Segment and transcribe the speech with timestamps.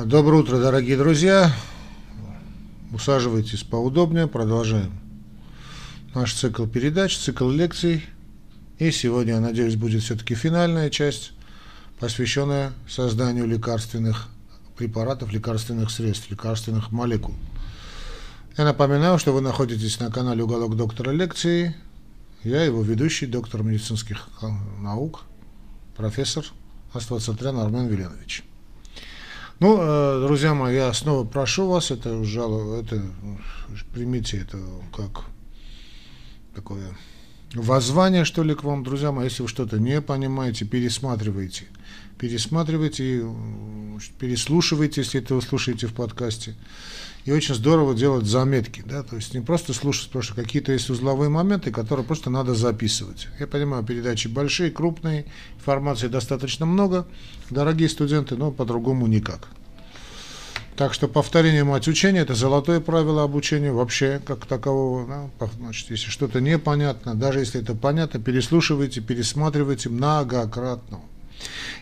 [0.00, 1.52] Доброе утро, дорогие друзья.
[2.92, 4.90] Усаживайтесь поудобнее, продолжаем
[6.14, 8.02] наш цикл передач, цикл лекций.
[8.78, 11.32] И сегодня, надеюсь, будет все-таки финальная часть,
[12.00, 14.28] посвященная созданию лекарственных
[14.78, 17.34] препаратов, лекарственных средств, лекарственных молекул.
[18.56, 21.76] Я напоминаю, что вы находитесь на канале «Уголок доктора лекции».
[22.44, 24.28] Я его ведущий, доктор медицинских
[24.80, 25.24] наук,
[25.96, 26.46] профессор
[26.94, 28.42] Аствацатрян Армен Веленович.
[29.62, 33.00] Ну, э, друзья мои, я снова прошу вас, это, жало, это
[33.94, 34.58] примите это
[34.92, 35.26] как
[36.52, 36.96] такое
[37.54, 41.66] воззвание, что ли, к вам, друзья мои, если вы что-то не понимаете, пересматривайте.
[42.18, 43.24] Пересматривайте,
[44.18, 46.56] переслушивайте, если это вы слушаете в подкасте.
[47.24, 50.90] И очень здорово делать заметки, да, то есть не просто слушать, потому что какие-то есть
[50.90, 53.28] узловые моменты, которые просто надо записывать.
[53.38, 57.06] Я понимаю, передачи большие, крупные, информации достаточно много,
[57.48, 59.48] дорогие студенты, но по-другому никак.
[60.76, 65.30] Так что повторение мать учения– это золотое правило обучения вообще как такового.
[65.38, 65.48] Да?
[65.58, 71.00] Значит, если что-то непонятно, даже если это понятно, переслушивайте, пересматривайте многократно.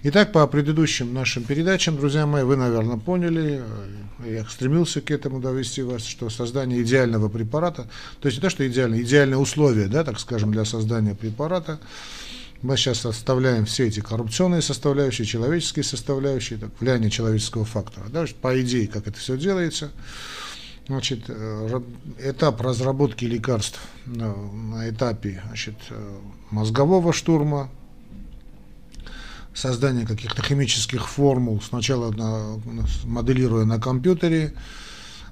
[0.03, 3.63] Итак, по предыдущим нашим передачам, друзья мои, вы, наверное, поняли,
[4.25, 7.87] э, я стремился к этому довести вас, что создание идеального препарата,
[8.21, 11.79] то есть не то, что идеальное, идеальные условия, да, так скажем, для создания препарата,
[12.63, 18.07] мы сейчас оставляем все эти коррупционные составляющие, человеческие составляющие, так, влияние человеческого фактора.
[18.09, 19.91] Да, по идее, как это все делается.
[20.87, 21.81] Значит, э,
[22.19, 26.19] этап разработки лекарств на, на этапе значит, э,
[26.51, 27.71] мозгового штурма,
[29.55, 32.61] создание каких-то химических формул, сначала на,
[33.05, 34.55] моделируя на компьютере,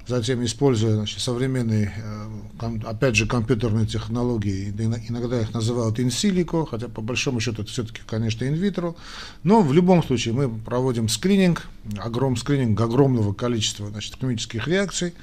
[0.09, 4.71] затем используя значит, современные, э, опять же, компьютерные технологии,
[5.09, 8.95] иногда их называют инсилико, хотя по большому счету это все-таки, конечно, инвитро,
[9.43, 15.15] но в любом случае мы проводим скрининг, огром, скрининг огромного количества значит, химических реакций,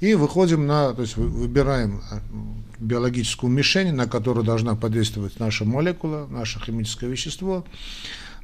[0.00, 2.20] и выходим на, то есть выбираем э,
[2.78, 7.64] биологическую мишень, на которую должна подействовать наша молекула, наше химическое вещество.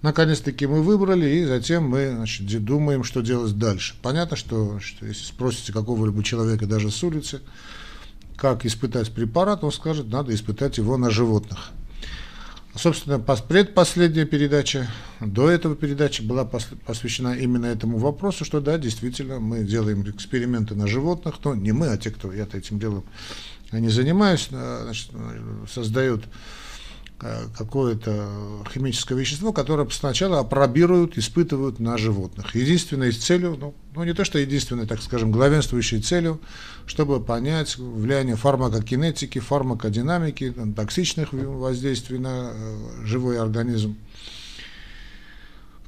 [0.06, 3.96] Наконец-таки мы выбрали, и затем мы значит, думаем, что делать дальше.
[4.02, 7.40] Понятно, что, что если спросите какого-либо человека даже с улицы,
[8.36, 11.70] как испытать препарат, он скажет, надо испытать его на животных.
[12.76, 14.86] Собственно, предпоследняя передача,
[15.18, 20.86] до этого передачи была посвящена именно этому вопросу, что да, действительно, мы делаем эксперименты на
[20.86, 23.04] животных, но не мы, а те, кто я этим делом
[23.72, 25.10] не занимаюсь, а, значит,
[25.68, 26.22] создают
[27.18, 32.54] какое-то химическое вещество, которое сначала опробируют, испытывают на животных.
[32.54, 36.40] Единственной целью, ну, ну не то что единственной, так скажем, главенствующей целью,
[36.84, 43.96] чтобы понять влияние фармакокинетики, фармакодинамики, токсичных воздействий на э, живой организм.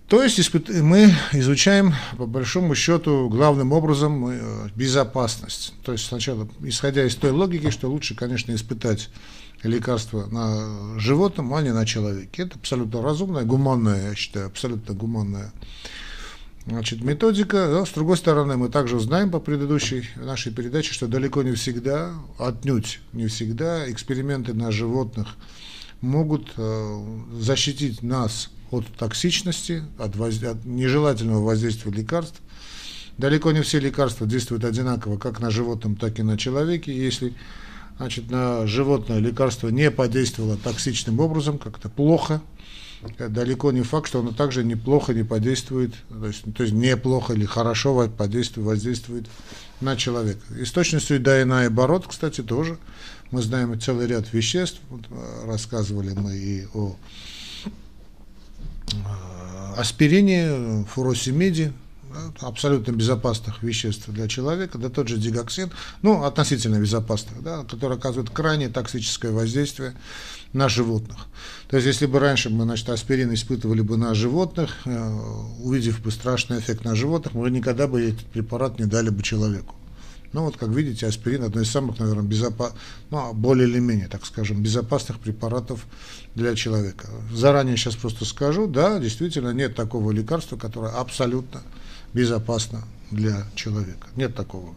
[0.09, 5.75] То есть мы изучаем, по большому счету, главным образом э, безопасность.
[5.85, 9.11] То есть сначала, исходя из той логики, что лучше, конечно, испытать
[9.63, 12.43] лекарства на животном, а не на человеке.
[12.43, 15.53] Это абсолютно разумная, гуманная, я считаю, абсолютно гуманная
[16.67, 17.69] значит, методика.
[17.69, 22.15] Но, с другой стороны, мы также знаем по предыдущей нашей передаче, что далеко не всегда,
[22.39, 25.37] отнюдь не всегда, эксперименты на животных
[26.01, 27.01] могут э,
[27.41, 30.43] защитить нас от токсичности, от, воз...
[30.43, 32.41] от нежелательного воздействия лекарств.
[33.17, 36.97] Далеко не все лекарства действуют одинаково как на животном, так и на человеке.
[36.97, 37.35] Если
[37.99, 42.41] значит, на животное лекарство не подействовало токсичным образом, как-то плохо,
[43.19, 47.45] далеко не факт, что оно также неплохо не подействует, то есть, то есть неплохо или
[47.45, 49.27] хорошо подействует, воздействует
[49.81, 50.41] на человека.
[50.59, 52.79] И с точностью Дайна и Бород, кстати, тоже.
[53.31, 56.97] Мы знаем целый ряд веществ, вот, э, рассказывали мы и о
[57.67, 57.69] э,
[59.77, 60.87] аспирине,
[62.41, 65.71] абсолютно безопасных веществ для человека, да тот же дигоксин,
[66.03, 69.95] ну, относительно безопасных, да, который оказывает крайне токсическое воздействие
[70.53, 71.19] на животных.
[71.69, 75.21] То есть, если бы раньше мы, значит, аспирин испытывали бы на животных, э,
[75.61, 79.75] увидев бы страшный эффект на животных, мы никогда бы этот препарат не дали бы человеку.
[80.33, 82.73] Ну вот, как видите, аспирин одно из самых, наверное, безопа...
[83.11, 85.87] ну, более или менее, так скажем, безопасных препаратов
[86.35, 87.09] для человека.
[87.33, 91.63] Заранее сейчас просто скажу, да, действительно нет такого лекарства, которое абсолютно
[92.13, 94.09] безопасно для человека.
[94.17, 94.75] Нет такого.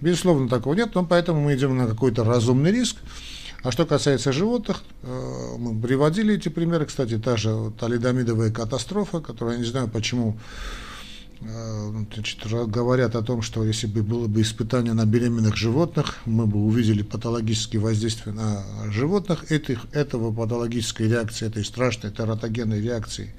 [0.00, 2.96] Безусловно, такого нет, но поэтому мы идем на какой-то разумный риск.
[3.62, 9.54] А что касается животных, э, мы приводили эти примеры, кстати, та же талидомидовая катастрофа, которая,
[9.56, 10.38] я не знаю, почему
[11.40, 16.46] э, значит, говорят о том, что если бы было бы испытание на беременных животных, мы
[16.46, 18.62] бы увидели патологические воздействия на
[18.92, 19.50] животных.
[19.50, 23.34] Этих, этого патологической реакции, этой страшной тератогенной реакции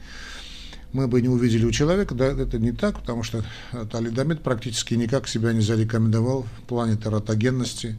[0.94, 3.44] мы бы не увидели у человека, да, это не так, потому что
[3.92, 7.96] талидомид практически никак себя не зарекомендовал в плане тератогенности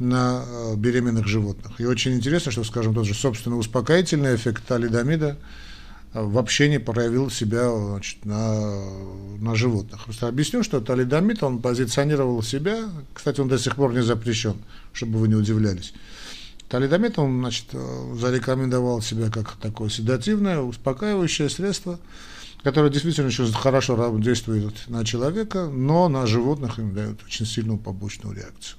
[0.00, 1.78] на э, беременных животных.
[1.78, 5.36] И очень интересно, что, скажем, тот же собственно успокоительный эффект талидомида
[6.14, 8.82] э, вообще не проявил себя значит, на,
[9.38, 10.04] на животных.
[10.04, 14.56] Просто объясню, что талидомид, он позиционировал себя, кстати, он до сих пор не запрещен,
[14.94, 15.92] чтобы вы не удивлялись.
[16.70, 21.98] Талидомид, он, значит, э, зарекомендовал себя как такое седативное, успокаивающее средство,
[22.62, 28.36] которое действительно очень хорошо действует на человека, но на животных им дает очень сильную побочную
[28.36, 28.78] реакцию.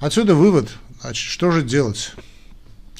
[0.00, 0.68] Отсюда вывод,
[1.00, 2.12] значит, что же делать?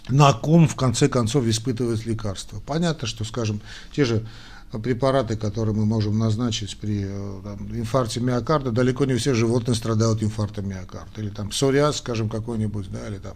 [0.09, 2.61] На ком, в конце концов, испытывать лекарства?
[2.64, 3.61] Понятно, что, скажем,
[3.93, 4.25] те же
[4.70, 10.23] препараты, которые мы можем назначить при э, там, инфаркте миокарда, далеко не все животные страдают
[10.23, 11.20] инфарктом миокарда.
[11.20, 13.35] Или там псориаз, скажем, какой-нибудь, да, или там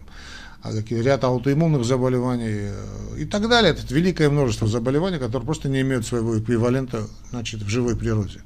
[0.63, 3.71] ряд аутоиммунных заболеваний э, и так далее.
[3.71, 8.41] Это великое множество заболеваний, которые просто не имеют своего эквивалента значит, в живой природе.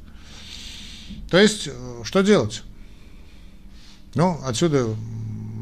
[1.30, 2.64] То есть, э, что делать?
[4.14, 4.88] Ну, отсюда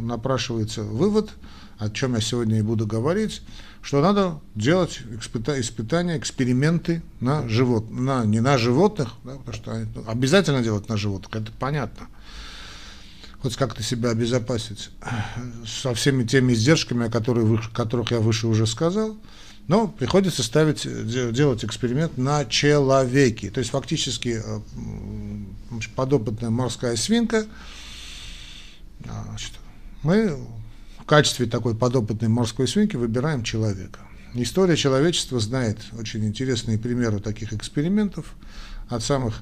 [0.02, 1.32] напрашивается вывод,
[1.80, 3.42] о чем я сегодня и буду говорить,
[3.82, 9.88] что надо делать испыта испытания, эксперименты на живот, на, не на животных, да, потому что
[9.96, 12.08] ну, обязательно делать на животных, это понятно–
[13.44, 14.90] хоть как-то себя обезопасить
[15.68, 19.18] со всеми теми издержками, о которых, которых я выше уже сказал,
[19.68, 20.88] но приходится ставить,
[21.34, 23.52] делать эксперимент на человеке.
[23.52, 24.60] То есть фактически э,
[25.94, 27.46] подопытная морская свинка,
[29.04, 29.52] значит,
[30.04, 30.38] мы
[31.00, 34.00] в качестве такой подопытной морской свинки выбираем человека.
[34.36, 38.36] История человечества знает очень интересные примеры таких экспериментов,
[38.88, 39.42] от самых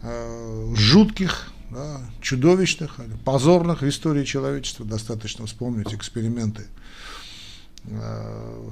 [0.00, 4.84] э, жутких да, чудовищных, позорных в истории человечества.
[4.84, 6.66] Достаточно вспомнить эксперименты
[7.84, 8.70] э,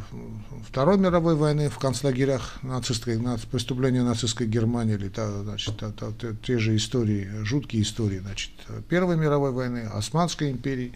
[0.69, 3.19] Второй мировой войны в концлагерях нацистской,
[3.51, 8.53] преступления нацистской Германии, или та, значит, та, та, та, те же истории, жуткие истории значит,
[8.89, 10.93] Первой мировой войны, Османской империи,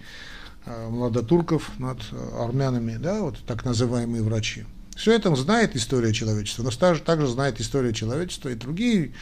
[0.66, 1.98] э, младотурков над
[2.38, 4.64] армянами, да, вот так называемые врачи.
[4.96, 9.12] Все это знает история человечества, но также, также знает история человечества и другие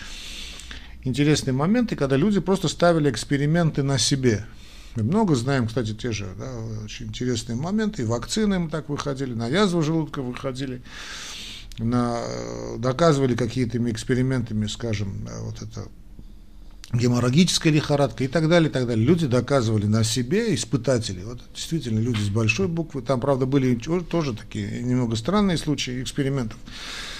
[1.08, 4.46] интересные моменты, когда люди просто ставили эксперименты на себе.
[4.94, 6.50] Мы много знаем, кстати, те же да,
[6.84, 8.02] очень интересные моменты.
[8.02, 10.82] И вакцины мы так выходили, на язву желудка выходили,
[11.78, 12.18] на,
[12.78, 15.88] доказывали какими-то экспериментами, скажем, вот это
[16.92, 19.06] геморрагическая лихорадка и так далее, и так далее.
[19.06, 24.34] Люди доказывали на себе, испытатели, вот действительно люди с большой буквы, там, правда, были тоже
[24.34, 27.17] такие немного странные случаи экспериментов, Э,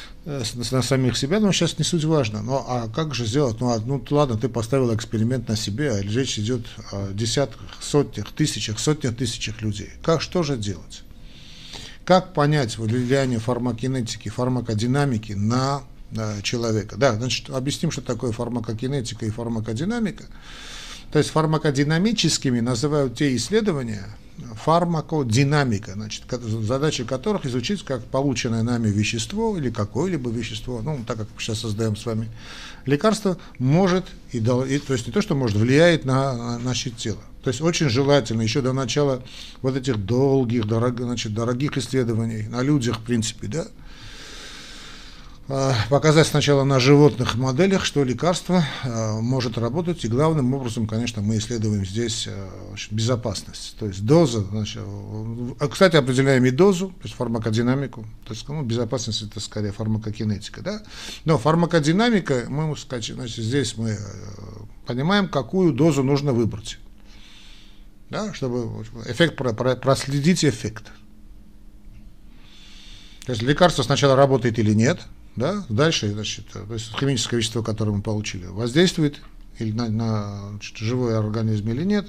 [0.71, 2.43] на самих себя, но сейчас не суть важно.
[2.43, 3.61] Ну а как же сделать?
[3.61, 8.31] Ну, а, ну ладно, ты поставил эксперимент на себе, а речь идет о десятках, сотнях,
[8.33, 9.91] тысячах, сотнях тысячах людей.
[10.03, 11.03] Как что же делать?
[12.05, 16.97] Как понять влияние фармакинетики, фармакодинамики на на человека?
[16.97, 20.25] Да, значит, объясним, что такое фармакокинетика и фармакодинамика.
[21.11, 24.07] То есть фармакодинамическими называют те исследования,
[24.58, 31.28] фармакодинамика, значит, задача которых изучить, как полученное нами вещество или какое-либо вещество, ну, так как
[31.38, 32.28] сейчас создаем с вами
[32.84, 37.20] лекарство, может, и, и, то есть не то, что может, влияет на, на наше тело.
[37.43, 39.22] То есть очень желательно еще до начала
[39.62, 43.69] вот этих долгих, дорог, значит, дорогих исследований на людях, в принципе, да,
[45.89, 51.39] показать сначала на животных моделях, что лекарство э, может работать, и главным образом, конечно, мы
[51.39, 52.49] исследуем здесь э,
[52.91, 54.82] безопасность, то есть доза, значит,
[55.70, 60.82] кстати, определяем и дозу, то есть фармакодинамику, то есть ну, безопасность это скорее фармакокинетика, да,
[61.25, 63.96] но фармакодинамика, мы, значит, здесь мы
[64.87, 66.79] понимаем, какую дозу нужно выбрать,
[68.11, 69.34] да, чтобы эффект,
[69.81, 70.93] проследить эффект.
[73.25, 75.01] То есть лекарство сначала работает или нет–
[75.39, 79.21] да, дальше, значит, то есть химическое вещество, которое мы получили, воздействует
[79.59, 82.09] или на, на значит, живой организм или нет.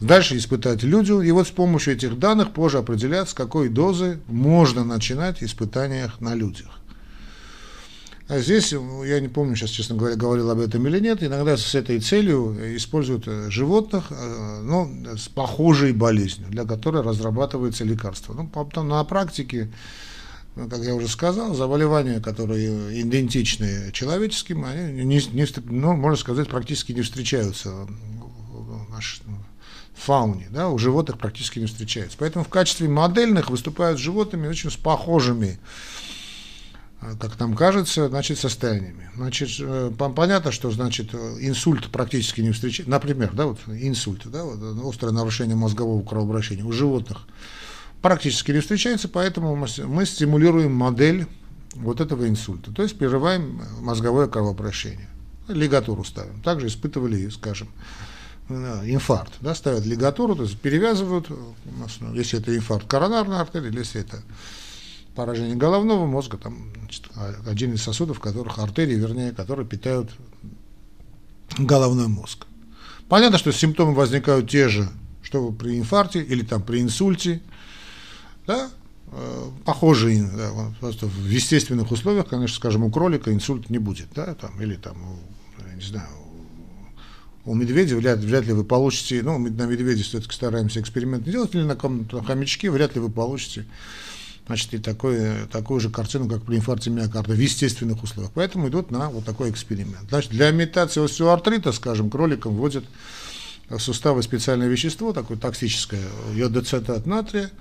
[0.00, 4.82] Дальше испытать людям, и вот с помощью этих данных позже определять, с какой дозы можно
[4.82, 6.68] начинать испытания на людях.
[8.28, 11.74] А здесь, я не помню сейчас, честно говоря, говорил об этом или нет, иногда с
[11.74, 18.32] этой целью используют животных, э, но с похожей болезнью, для которой разрабатывается лекарство.
[18.32, 19.72] Ну, потом на практике ну,
[20.68, 26.92] как я уже сказал, заболевания, которые идентичны человеческим, они, не, не, ну, можно сказать, практически
[26.92, 29.22] не встречаются в нашей
[29.94, 32.16] фауне, да, у животных практически не встречаются.
[32.18, 35.58] Поэтому в качестве модельных выступают животными очень с похожими,
[37.18, 39.10] как нам кажется, значит, состояниями.
[39.16, 42.90] Значит, э, понятно, что значит инсульт практически не встречается.
[42.90, 47.26] Например, да, вот инсульт, да, вот, острое нарушение мозгового кровообращения у животных
[48.02, 51.26] практически не встречается, поэтому мы стимулируем модель
[51.74, 52.72] вот этого инсульта.
[52.72, 55.08] То есть прерываем мозговое кровообращение.
[55.48, 56.40] Лигатуру ставим.
[56.42, 57.68] Также испытывали, скажем,
[58.48, 59.34] э, инфаркт.
[59.40, 64.22] Да, ставят лигатуру, то есть перевязывают, ну, если это инфаркт коронарной артерии, если это
[65.14, 67.08] поражение головного мозга, там значит,
[67.46, 70.10] один из сосудов, которых артерии, вернее, которые питают
[71.58, 72.46] головной мозг.
[73.08, 74.88] Понятно, что симптомы возникают те же,
[75.22, 77.42] что при инфаркте или там при инсульте,
[78.46, 78.70] да,
[79.12, 84.34] э, похожие, да, просто в естественных условиях, конечно, скажем, у кролика инсульт не будет, да,
[84.34, 84.96] там, или там,
[85.68, 86.08] я не знаю,
[87.44, 91.54] у медведя вряд, вряд ли вы получите, ну, на медведе все-таки стараемся эксперимент не делать,
[91.54, 93.66] или на каком-то хомячке вряд ли вы получите
[94.50, 98.32] значит, и такой, такую же картину, как при инфаркте миокарда в естественных условиях.
[98.34, 100.08] Поэтому идут на вот такой эксперимент.
[100.08, 102.84] Значит, для имитации остеоартрита, скажем, кроликам вводят
[103.68, 106.02] в суставы специальное вещество, такое токсическое,
[106.34, 107.52] йодоцетат натрия,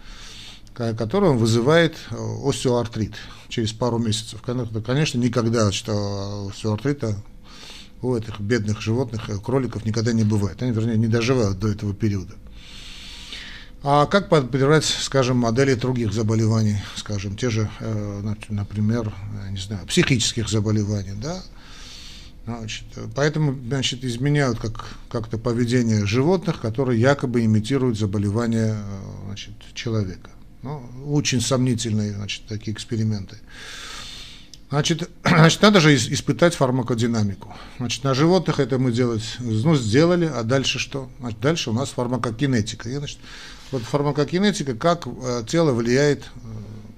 [0.98, 3.16] которое вызывает остеоартрит
[3.50, 4.42] через пару месяцев.
[4.42, 7.16] Конечно, никогда что остеоартрита
[8.02, 10.62] у этих бедных животных, кроликов никогда не бывает.
[10.62, 12.36] Они, вернее, не доживают до этого периода.
[13.82, 19.14] А как подбирать, скажем, модели других заболеваний, скажем, те же, э, например,
[19.52, 21.42] не знаю, психических заболеваний, да?
[22.46, 30.30] Значит, поэтому, значит, изменяют как, как-то поведение животных, которые якобы имитируют заболевания э, значит, человека.
[30.62, 33.38] Ну, очень сомнительные, значит, такие эксперименты.
[34.70, 37.54] Значит, значит, надо же испытать фармакодинамику.
[37.78, 41.10] Значит, на животных это мы делать, ну, сделали, а дальше что?
[41.20, 42.90] Значит, дальше у нас фармакокинетика.
[42.90, 43.20] И, значит,
[43.72, 46.24] вот фармакокинетика, как э, тело влияет,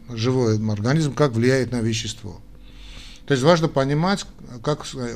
[0.09, 2.41] э, живой организм, как влияет на вещество.
[3.27, 4.25] То есть важно понимать,
[4.63, 5.15] как, э,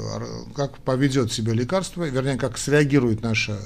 [0.56, 3.60] как поведет себя лекарство, вернее, как среагирует наше,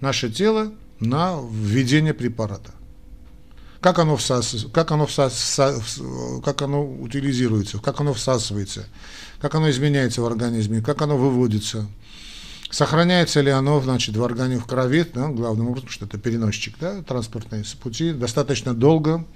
[0.00, 2.72] наше тело на введение препарата.
[3.80, 5.58] Как оно, всас, как, оно всас,
[6.44, 8.86] как оно утилизируется, как оно всасывается,
[9.40, 11.88] как оно изменяется в организме, как оно выводится–
[12.70, 17.02] Сохраняется ли оно, значит, в органе в крови, да, главным образом, что это переносчик, да,
[17.02, 19.26] транспортные пути, достаточно долго,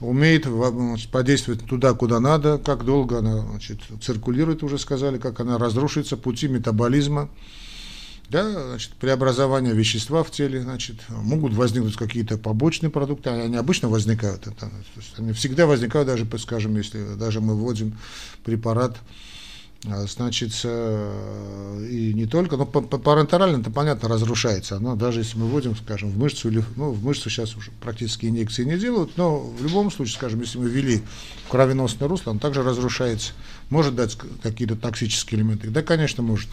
[0.00, 5.58] умеет значит, подействовать туда, куда надо, как долго она значит, циркулирует, уже сказали, как она
[5.58, 7.30] разрушится, пути метаболизма,
[8.30, 14.46] да, значит, преобразование вещества в теле, значит, могут возникнуть какие-то побочные продукты, они обычно возникают,
[14.46, 17.98] это, то есть они всегда возникают, даже, скажем, если даже мы вводим
[18.44, 18.96] препарат,
[19.88, 25.46] а, значит, э, и не только, но парентерально это понятно разрушается, оно даже если мы
[25.46, 29.40] вводим, скажем, в мышцу или, ну, в мышцу сейчас уже практически инъекции не делают, но
[29.40, 31.02] в любом случае, скажем, если мы ввели
[31.46, 33.32] в кровеносное русло, он также разрушается,
[33.70, 36.50] может дать какие-то токсические элементы, да, конечно, может.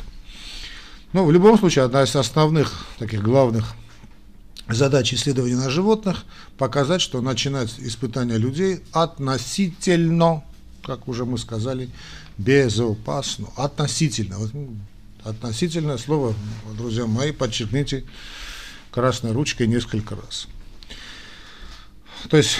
[1.13, 3.75] Но в любом случае, одна из основных, таких главных
[4.67, 6.25] задач исследований на животных
[6.57, 10.43] показать, что начинать испытания людей относительно,
[10.83, 11.89] как уже мы сказали,
[12.37, 14.37] безопасно, относительно.
[14.37, 14.75] Вот, ну,
[15.23, 16.33] относительное слово,
[16.77, 18.03] друзья мои, подчеркните
[18.91, 20.47] красной ручкой несколько раз.
[22.29, 22.57] То есть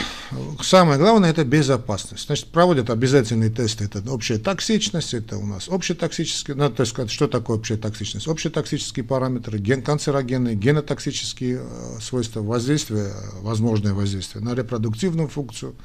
[0.62, 2.28] самое главное это безопасность.
[2.28, 3.86] Значит, проводят обязательные тесты.
[3.86, 8.28] Это общая токсичность, это у нас общетоксические, ну, то есть что такое общая токсичность?
[8.28, 15.76] Общетоксические параметры, ген, канцерогенные, генотоксические э, свойства, воздействия, возможное воздействие на репродуктивную функцию,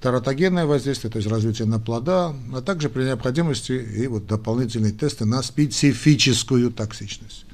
[0.00, 5.24] тератогенное воздействие, то есть развитие на плода, а также при необходимости и вот дополнительные тесты
[5.24, 7.44] на специфическую токсичность.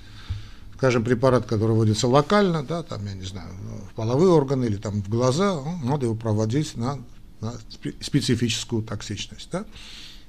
[0.76, 3.48] Скажем, препарат, который вводится локально, да, там, я не знаю,
[3.92, 6.98] в половые органы или там в глаза, ну, надо его проводить на,
[7.40, 7.52] на
[8.00, 9.48] специфическую токсичность.
[9.52, 9.66] Да?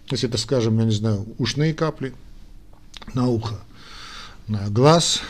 [0.10, 2.14] Если это, скажем, я не знаю, ушные капли
[3.14, 3.56] на ухо,
[4.48, 5.22] на глаз,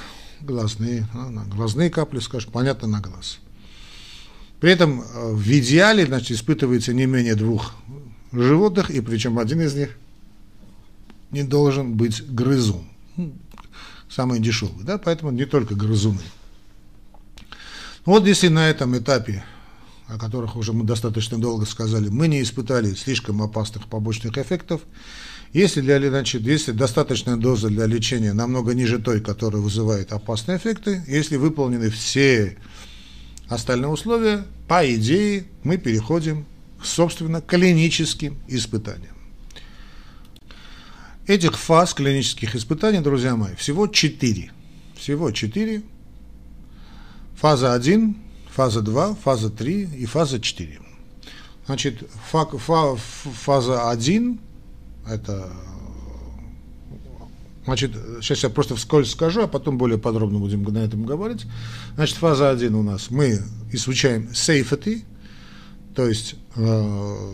[0.41, 3.37] глазные, на глазные капли, скажем, понятно, на глаз.
[4.59, 7.75] При этом э, в идеале значит, испытывается не менее двух
[8.31, 9.95] животных, и причем один из них
[11.29, 12.85] не должен быть грызун.
[13.15, 13.33] Ну,
[14.09, 16.21] самый дешевый, да, поэтому не только грызуны.
[18.05, 19.45] Вот если на этом этапе,
[20.07, 24.81] о которых уже мы достаточно долго сказали, мы не испытали слишком опасных побочных эффектов,
[25.53, 31.03] если, для, значит, если достаточная доза для лечения намного ниже той, которая вызывает опасные эффекты,
[31.07, 32.57] если выполнены все
[33.47, 36.45] остальные условия, по идее, мы переходим,
[36.83, 39.15] собственно, к клиническим испытаниям.
[41.25, 44.51] Этих фаз клинических испытаний, друзья мои, всего четыре.
[44.97, 45.83] Всего четыре.
[47.43, 48.15] Фаза 1,
[48.55, 50.79] фаза 2, фаза 3 и фаза 4.
[51.65, 54.39] Значит, фа, фа, фаза 1–
[55.09, 55.51] это
[57.65, 61.45] Значит, сейчас я просто вскользь скажу, а потом более подробно будем на этом говорить.
[61.95, 63.11] Значит, фаза 1 у нас.
[63.11, 63.41] Мы
[63.73, 65.03] изучаем safety,
[65.95, 67.27] то есть э,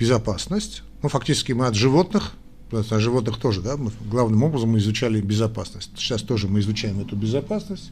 [0.00, 0.82] безопасность.
[1.00, 2.32] Ну, фактически мы от животных,
[2.80, 5.90] от животных тоже, да, мы главным образом мы изучали безопасность.
[5.96, 7.90] Сейчас тоже мы изучаем эту безопасность.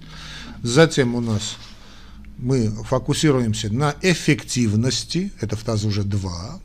[0.63, 1.57] Затем у нас
[2.39, 6.61] мы фокусируемся на эффективности, это фаза уже 2,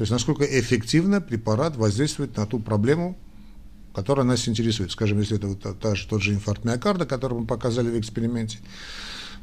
[0.00, 3.18] то есть насколько эффективно препарат воздействует на ту проблему,
[3.94, 4.92] которая нас интересует.
[4.92, 8.58] Скажем, если это вот та, же, тот же инфаркт миокарда, который мы показали в эксперименте,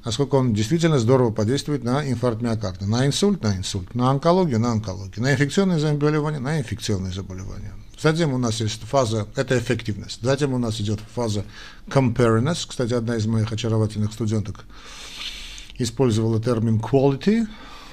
[0.03, 4.71] насколько он действительно здорово подействует на инфаркт миокарда, на инсульт, на инсульт, на онкологию, на
[4.71, 7.73] онкологию, на инфекционные заболевания, на инфекционные заболевания.
[7.99, 10.21] Затем у нас есть фаза, это эффективность.
[10.21, 11.43] Затем у нас идет фаза
[11.87, 12.65] compariness.
[12.67, 14.65] Кстати, одна из моих очаровательных студенток
[15.79, 17.47] использовала термин quality,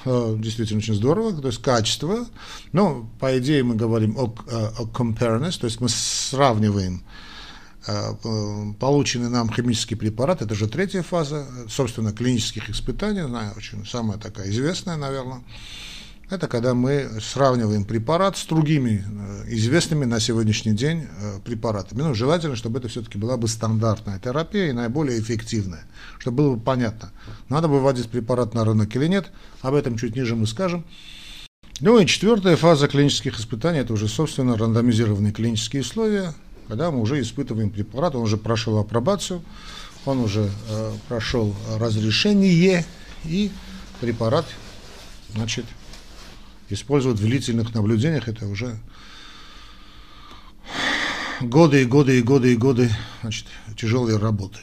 [0.05, 2.27] Э, действительно очень здорово, то есть качество.
[2.71, 7.03] Но, по идее, мы говорим о, о compareness, то есть мы сравниваем
[7.87, 14.19] э, полученный нам химический препарат, это же третья фаза, собственно, клинических испытаний, знаю, очень самая
[14.19, 15.41] такая известная, наверное,
[16.29, 22.01] это когда мы сравниваем препарат с другими э, известными на сегодняшний день э, препаратами.
[22.01, 25.83] Ну, желательно, чтобы это все-таки была бы стандартная терапия и наиболее эффективная,
[26.17, 27.11] чтобы было бы понятно,
[27.49, 30.85] надо выводить препарат на рынок или нет, об этом чуть ниже мы скажем.
[31.81, 36.33] Ну и четвертая фаза клинических испытаний, это уже, собственно, рандомизированные клинические условия,
[36.67, 39.43] когда мы уже испытываем препарат, он уже прошел апробацию,
[40.05, 42.85] он уже э, прошел разрешение,
[43.25, 43.51] и
[43.99, 44.45] препарат,
[45.33, 45.65] значит,
[46.69, 48.77] использовать в длительных наблюдениях, это уже
[51.41, 52.89] годы и годы и годы и годы
[53.21, 54.59] значит, тяжелой работы.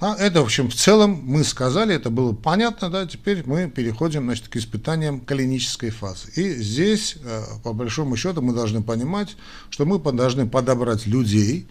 [0.00, 4.24] А это, в общем, в целом мы сказали, это было понятно, да, теперь мы переходим,
[4.24, 6.30] значит, к испытаниям клинической фазы.
[6.36, 9.36] И здесь, э, по большому счету, мы должны понимать,
[9.68, 11.68] что мы должны подобрать людей,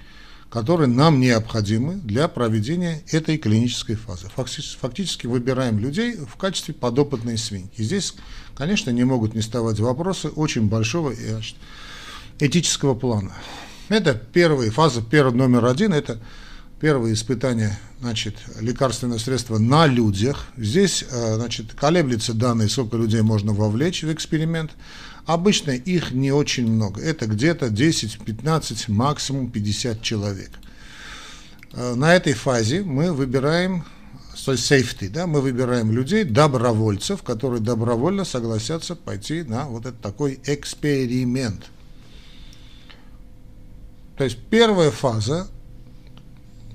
[0.51, 4.27] которые нам необходимы для проведения этой клинической фазы.
[4.35, 7.71] Фактически выбираем людей в качестве подопытной свиньи.
[7.77, 8.13] И здесь,
[8.59, 11.15] конечно, не могут не вставать вопросы очень большого
[12.39, 13.31] этического плана.
[13.87, 16.19] Это первая фаза, первый номер один, это
[16.79, 20.47] первое испытание значит, лекарственного средства на людях.
[20.57, 24.71] Здесь э, значит, колеблется данные, сколько людей можно вовлечь в эксперимент.
[25.25, 27.01] Обычно их не очень много.
[27.01, 30.51] Это где-то 10, 15, максимум 50 человек.
[31.73, 33.85] Э, на этой фазе мы выбираем
[34.47, 40.39] есть safety, да, мы выбираем людей, добровольцев, которые добровольно согласятся пойти на вот этот такой
[40.45, 41.65] эксперимент.
[44.17, 45.47] То есть первая фаза,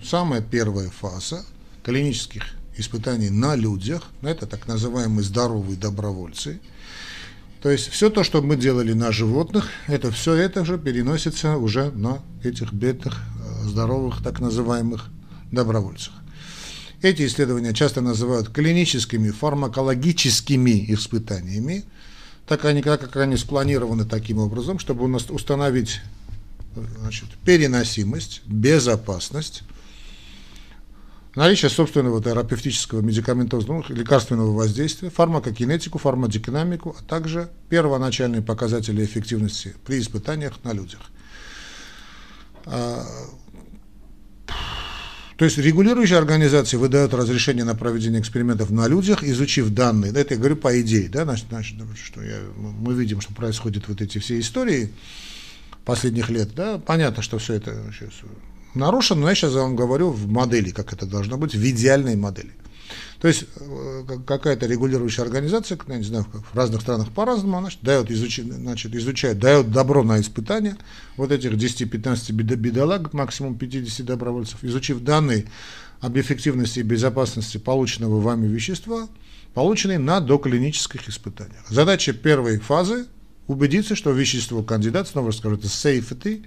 [0.02, 1.44] самая первая фаза
[1.82, 2.44] клинических
[2.76, 6.60] испытаний на людях, это так называемые здоровые добровольцы–
[7.64, 11.90] то есть все то, что мы делали на животных, это все это же переносится уже
[11.92, 15.06] на этих бедных, э, здоровых, так называемых
[15.50, 16.12] добровольцев.
[17.04, 21.84] Эти исследования часто называют клиническими фармакологическими испытаниями,
[22.46, 26.00] так, они, так как они спланированы таким образом, чтобы у нас установить
[26.98, 29.64] значит, переносимость, безопасность,
[31.34, 40.54] наличие собственного терапевтического медикаментозного лекарственного воздействия, фармакокинетику, фармодинамику, а также первоначальные показатели эффективности при испытаниях
[40.64, 41.00] на людях.
[45.36, 50.12] То есть регулирующие организации выдают разрешение на проведение экспериментов на людях, изучив данные.
[50.12, 54.00] Это я говорю по идее, да, значит, значит что я, мы видим, что происходит вот
[54.00, 54.92] эти все истории
[55.84, 58.12] последних лет, да, понятно, что все это сейчас
[58.74, 62.52] нарушен, но я сейчас вам говорю в модели, как это должно быть, в идеальной модели.
[63.24, 68.10] То есть э, какая-то регулирующая организация, я не знаю, в разных странах по-разному, она дает,
[68.10, 70.76] значит, изучает, дает добро на испытания
[71.16, 75.46] вот этих 10-15 бедолаг, максимум 50 добровольцев, изучив данные
[76.02, 79.08] об эффективности и безопасности полученного вами вещества,
[79.54, 81.66] полученные на доклинических испытаниях.
[81.70, 83.06] Задача первой фазы–
[83.46, 86.44] убедиться, что вещество кандидат, снова скажу, это safety,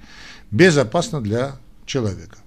[0.52, 2.38] безопасно для человека.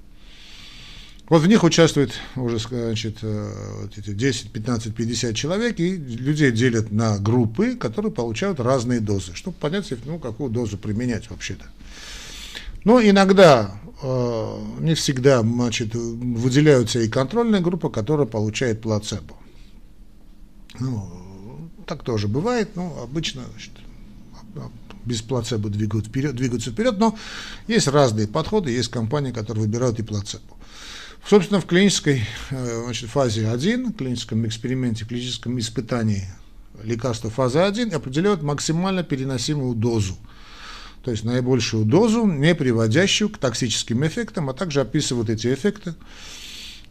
[1.30, 6.90] Вот в них участвует уже значит, э, эти 10, 15, 50 человек, и людей делят
[6.90, 11.66] на группы, которые получают разные дозы, чтобы понять, ну, какую дозу применять вообще-то.
[12.82, 19.36] Но иногда, э, не всегда, значит, выделяются и контрольная группа, которая получает плацебо.
[20.80, 23.72] Ну, так тоже бывает, но обычно значит,
[25.04, 27.16] без плацебо двигают вперед, двигаются вперед, но
[27.68, 30.56] есть разные подходы, есть компании, которые выбирают и плацебо.
[31.26, 36.24] Собственно, в клинической э, значит, фазе 1, клиническом эксперименте, клиническом испытании
[36.82, 40.16] лекарства фазы 1 определяют максимально переносимую дозу.
[41.04, 45.94] То есть наибольшую дозу, не приводящую к токсическим эффектам, а также описывают эти эффекты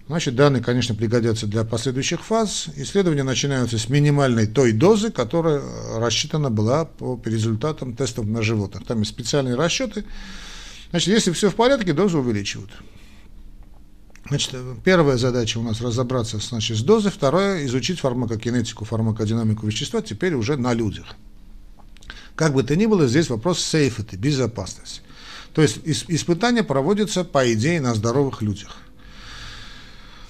[0.09, 2.65] Значит, данные, конечно, пригодятся для последующих фаз.
[2.77, 5.61] Исследования начинаются с минимальной той дозы, которая
[5.97, 8.87] рассчитана была по результатам тестов на животных.
[8.87, 10.05] Там есть специальные расчеты.
[10.89, 12.71] Значит, если все в порядке, дозу увеличивают.
[14.29, 20.35] Значит, первая задача у нас разобраться значит, с дозой, вторая изучить фармакокинетику, фармакодинамику вещества теперь
[20.35, 21.15] уже на людях.
[22.35, 25.01] Как бы то ни было, здесь вопрос сейфити, безопасности.
[25.53, 28.77] То есть испытания проводятся, по идее, на здоровых людях.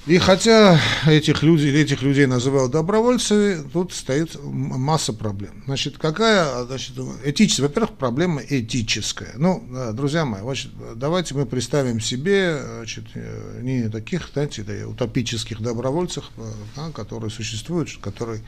[0.10, 5.62] И хотя этих людей, этих людей называют добровольцами, тут стоит масса проблем.
[5.68, 9.34] Значит, какая, значит, этическая, во-первых, проблема этическая.
[9.36, 15.62] Ну, друзья мои, значит, давайте мы представим себе, значит, э, не таких, знаете, да, утопических
[15.62, 16.42] добровольцев, э,
[16.76, 18.42] да, которые существуют, которые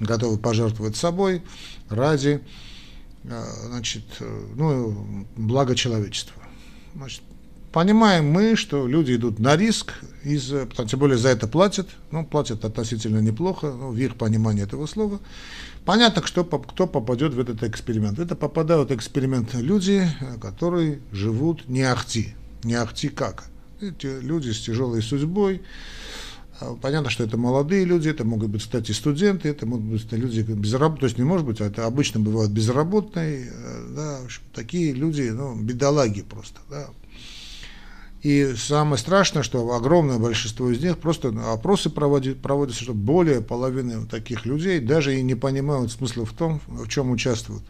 [0.00, 1.42] готовы пожертвовать собой
[1.88, 2.42] ради,
[3.24, 6.42] э, значит, ну, блага человечества.
[6.94, 7.22] Значит,
[7.76, 9.92] Понимаем мы, что люди идут на риск,
[10.24, 10.50] из,
[10.88, 15.20] тем более за это платят, ну, платят относительно неплохо, ну, в их понимании этого слова.
[15.84, 18.18] Понятно, что, кто попадет в этот эксперимент.
[18.18, 20.08] Это попадают в эксперимент люди,
[20.40, 22.34] которые живут не ахти.
[22.64, 23.44] Не ахти как?
[23.82, 25.60] Эти люди с тяжелой судьбой,
[26.80, 31.00] Понятно, что это молодые люди, это могут быть, кстати, студенты, это могут быть люди безработные,
[31.00, 34.94] то есть не может быть, а это обычно бывают безработные, э, да, в общем, такие
[34.94, 36.88] люди, ну, бедолаги просто, да,
[38.22, 44.06] и самое страшное, что огромное большинство из них просто опросы проводят, проводятся, что более половины
[44.06, 47.62] таких людей даже и не понимают смысла в том, в чем участвуют.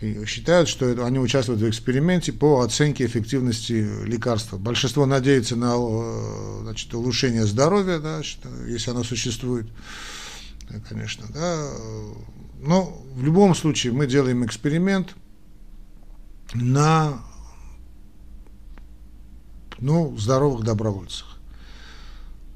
[0.00, 4.58] И считают, что это, они участвуют в эксперименте по оценке эффективности лекарства.
[4.58, 8.20] Большинство надеется на э, значит, улучшение здоровья, да,
[8.66, 9.66] если оно существует,
[10.88, 11.26] конечно.
[11.32, 11.70] Да.
[12.60, 15.14] Но в любом случае мы делаем эксперимент
[16.52, 17.22] на
[19.78, 21.36] ну, здоровых добровольцах.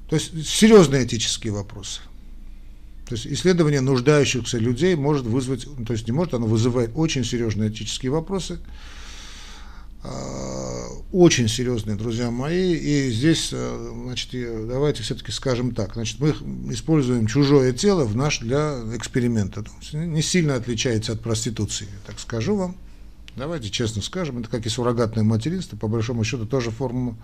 [0.09, 2.01] То есть серьезные этические вопросы.
[3.07, 7.71] То есть исследование нуждающихся людей может вызвать, то есть не может, оно вызывает очень серьезные
[7.71, 8.59] этические вопросы,
[10.03, 14.31] а, очень серьезные, друзья мои, и здесь, э, значит,
[14.69, 16.31] давайте все-таки скажем так, значит, мы
[16.73, 22.77] используем чужое тело в наш для эксперимента, не сильно отличается от проституции, так скажу вам.
[23.39, 27.17] Давайте честно скажем, это как и суррогатное материнство, по большому счету тоже форма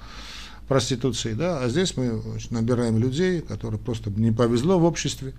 [0.69, 5.35] проституции, да, а здесь мы набираем людей, которые просто не повезло в обществе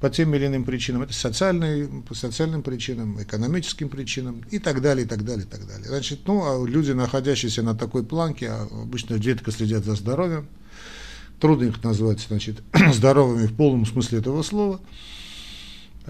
[0.00, 5.06] по тем или иным причинам, это социальные, по социальным причинам, экономическим причинам и так далее,
[5.06, 5.86] и так далее, и так далее.
[5.86, 10.48] Значит, ну, а люди, находящиеся на такой планке, а обычно редко следят за здоровьем,
[11.40, 12.60] трудно их назвать, значит,
[12.92, 14.80] здоровыми в полном смысле этого слова,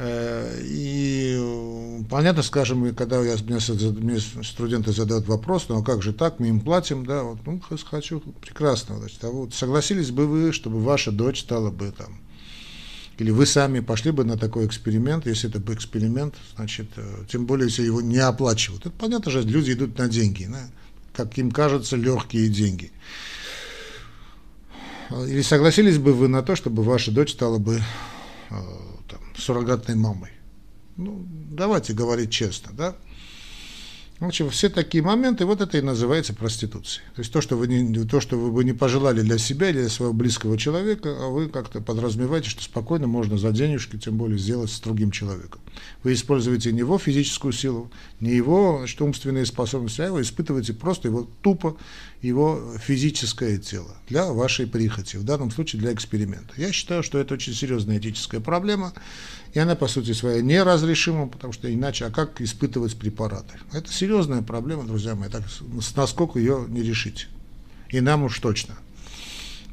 [0.01, 1.28] Э, и
[2.09, 3.59] понятно, скажем, когда я, мне,
[4.01, 7.61] мне студенты задают вопрос, ну а как же так, мы им платим, да, вот, ну,
[7.85, 12.19] хочу, прекрасно, значит, а вот согласились бы вы, чтобы ваша дочь стала бы там,
[13.19, 17.47] или вы сами пошли бы на такой эксперимент, если это бы эксперимент, значит, э, тем
[17.47, 18.87] более, если его не оплачивают.
[18.87, 20.69] Это понятно же, люди идут на деньги, да,
[21.15, 22.93] как им кажется, легкие деньги.
[25.11, 27.81] Или согласились бы вы на то, чтобы ваша дочь стала бы
[29.37, 30.31] суррогатной мамой.
[30.97, 32.95] Ну, давайте говорить честно, да.
[34.21, 37.07] В общем, все такие моменты, вот это и называется проституцией.
[37.15, 39.83] То есть то, что вы не, то, что вы бы не пожелали для себя или
[39.83, 44.37] для своего близкого человека, а вы как-то подразумеваете, что спокойно можно за денежки, тем более,
[44.37, 45.61] сделать с другим человеком.
[46.03, 51.07] Вы используете не его физическую силу, не его что умственные способности, а вы испытываете просто
[51.07, 51.77] его тупо,
[52.23, 56.53] его физическое тело для вашей прихоти, в данном случае для эксперимента.
[56.57, 58.93] Я считаю, что это очень серьезная этическая проблема,
[59.55, 63.55] и она, по сути своей, неразрешима, потому что иначе, а как испытывать препараты?
[63.73, 65.45] Это серьезная проблема, друзья мои, так,
[65.97, 67.29] насколько ее не решить.
[67.91, 68.77] И нам уж точно.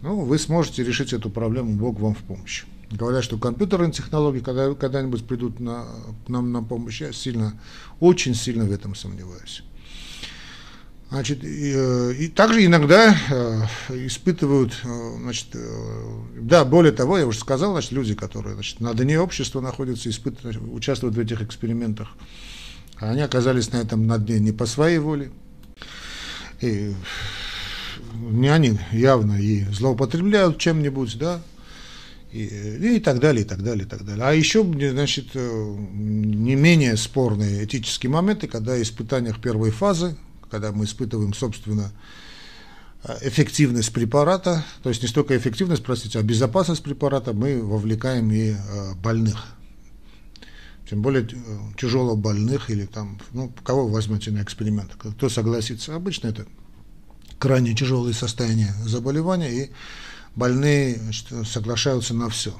[0.02, 2.66] Ну, вы сможете решить эту проблему, Бог вам в помощь.
[2.92, 5.88] Говорят, что компьютерные технологии когда, когда-нибудь придут на,
[6.28, 7.60] нам на помощь, я сильно,
[8.00, 9.64] очень сильно в этом сомневаюсь.
[11.10, 13.62] Значит, и, э, и также иногда э,
[14.08, 15.48] испытывают, э, значит,
[16.42, 20.58] да, более того, я уже сказал, значит, люди, которые значит, на дне общества находятся, испытывают,
[20.58, 22.10] участвуют в этих экспериментах,
[22.98, 25.32] они оказались на этом на дне не по своей воле.
[26.62, 26.94] И
[28.16, 31.42] не они явно и злоупотребляют чем-нибудь, да,
[32.32, 32.46] и,
[32.96, 34.26] и так далее, и так далее, и так далее.
[34.26, 40.16] А еще, значит, не менее спорные этические моменты, когда испытаниях первой фазы
[40.56, 41.92] когда мы испытываем, собственно,
[43.22, 48.94] эффективность препарата, то есть не столько эффективность, простите, а безопасность препарата, мы вовлекаем и э,
[48.96, 49.48] больных.
[50.90, 55.94] Тем более э, тяжело больных или там, ну, кого возьмете на эксперимент, кто согласится.
[55.94, 56.46] Обычно это
[57.38, 59.72] крайне тяжелые состояния заболевания, и
[60.38, 61.02] больные
[61.44, 62.54] соглашаются на все.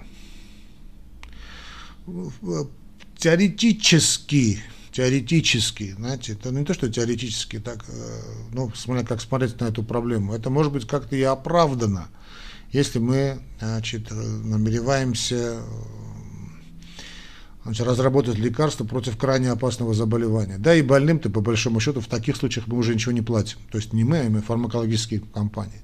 [3.18, 4.62] Теоретически,
[4.96, 8.20] теоретически, знаете, это не то, что теоретически, так, э,
[8.54, 12.08] ну, смотря как смотреть на эту проблему, это может быть как-то и оправдано,
[12.72, 15.60] если мы, значит, намереваемся
[17.66, 20.58] значит, разработать лекарство против крайне опасного заболевания.
[20.60, 23.58] Да, и больным-то, по большому счету, в таких случаях мы уже ничего не платим.
[23.72, 25.82] То есть не мы, а мы фармакологические компании.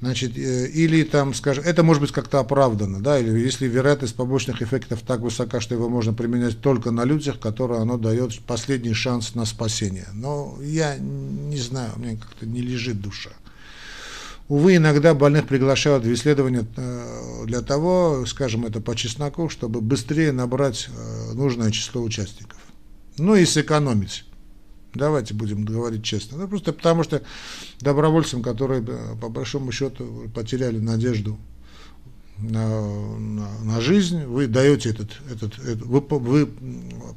[0.00, 4.62] Значит, э, или там, скажем, это может быть как-то оправдано, да, или если вероятность побочных
[4.62, 9.34] эффектов так высока, что его можно применять только на людях, которые оно дает последний шанс
[9.34, 10.08] на спасение.
[10.14, 13.30] Но я не знаю, мне как-то не лежит душа.
[14.48, 20.32] Увы, иногда больных приглашают в исследование э, для того, скажем это по чесноку, чтобы быстрее
[20.32, 22.58] набрать э, нужное число участников.
[23.18, 24.24] Ну и сэкономить.
[24.94, 26.38] Давайте будем говорить честно.
[26.38, 27.22] Ну, просто потому что
[27.80, 31.38] добровольцам, которые э, по большому счету потеряли надежду
[32.38, 36.48] на, на, на жизнь, вы даете этот, этот, этот вы, вы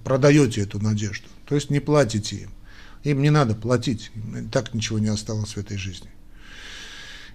[0.03, 1.27] продаете эту надежду.
[1.45, 2.49] То есть не платите им.
[3.03, 4.11] Им не надо платить.
[4.51, 6.09] Так ничего не осталось в этой жизни.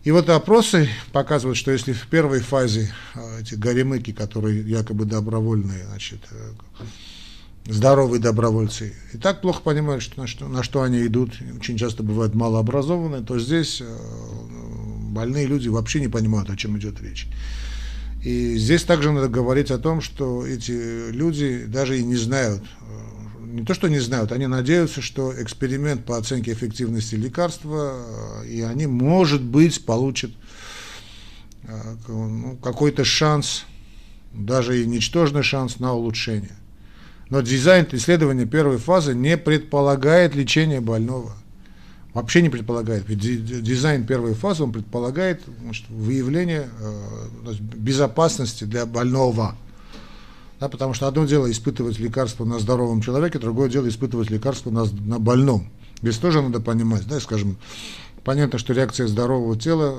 [0.05, 5.85] И вот опросы показывают, что если в первой фазе а, эти горемыки, которые якобы добровольные,
[5.87, 6.53] значит, э,
[7.69, 12.03] здоровые добровольцы, и так плохо понимают, что, на, что, на что они идут, очень часто
[12.03, 13.97] бывают малообразованные, то здесь э,
[15.11, 17.29] больные люди вообще не понимают, о чем идет речь.
[18.25, 23.45] И здесь также надо говорить о том, что эти люди даже и не знают, э,
[23.45, 28.63] не то что не знают, они надеются, что эксперимент по оценке эффективности лекарства, э, и
[28.63, 30.31] они, может быть, получат
[32.09, 33.67] ну, какой-то шанс,
[34.33, 36.57] даже и ничтожный шанс на улучшение.
[37.31, 41.33] Но дизайн исследования первой фазы не предполагает лечение больного.
[42.15, 43.05] Вообще не предполагает.
[43.07, 49.57] Ведь дизайн первой фазы он предполагает значит, выявление э, безопасности для больного.
[50.59, 54.85] Да, потому что одно дело испытывать лекарство на здоровом человеке, другое дело испытывать лекарство на,
[54.85, 55.69] на больном.
[56.03, 57.59] Здесь тоже надо понимать, да, скажем,
[58.25, 59.99] понятно, что реакция здорового тела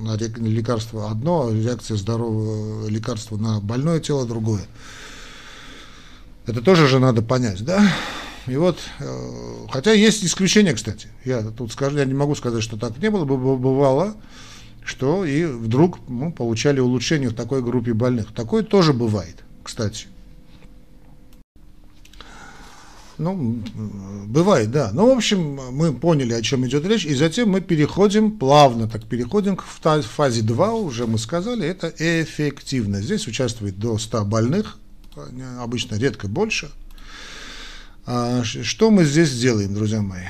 [0.00, 4.62] на лекарство одно, а реакция здорового лекарства на больное тело другое.
[6.46, 7.92] Это тоже же надо понять, да?
[8.46, 11.08] И вот, э, хотя есть исключения, кстати.
[11.24, 14.14] Я тут скажу, я не могу сказать, что так не было, бывало,
[14.84, 18.32] что и вдруг ну, получали улучшение в такой группе больных.
[18.32, 20.06] Такое тоже бывает кстати.
[23.18, 23.62] Ну,
[24.26, 24.90] бывает, да.
[24.92, 29.04] Ну, в общем, мы поняли, о чем идет речь, и затем мы переходим, плавно так
[29.04, 33.00] переходим к фазе 2, уже мы сказали, это эффективно.
[33.00, 34.78] Здесь участвует до 100 больных,
[35.60, 36.70] обычно редко больше.
[38.04, 40.26] А что мы здесь делаем, друзья мои?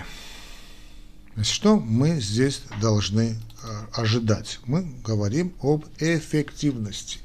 [1.42, 4.61] Что мы здесь должны а, ожидать?
[4.64, 7.18] Мы говорим об эффективности.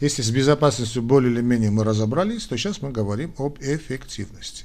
[0.00, 4.64] Если с безопасностью более или менее мы разобрались, то сейчас мы говорим об эффективности.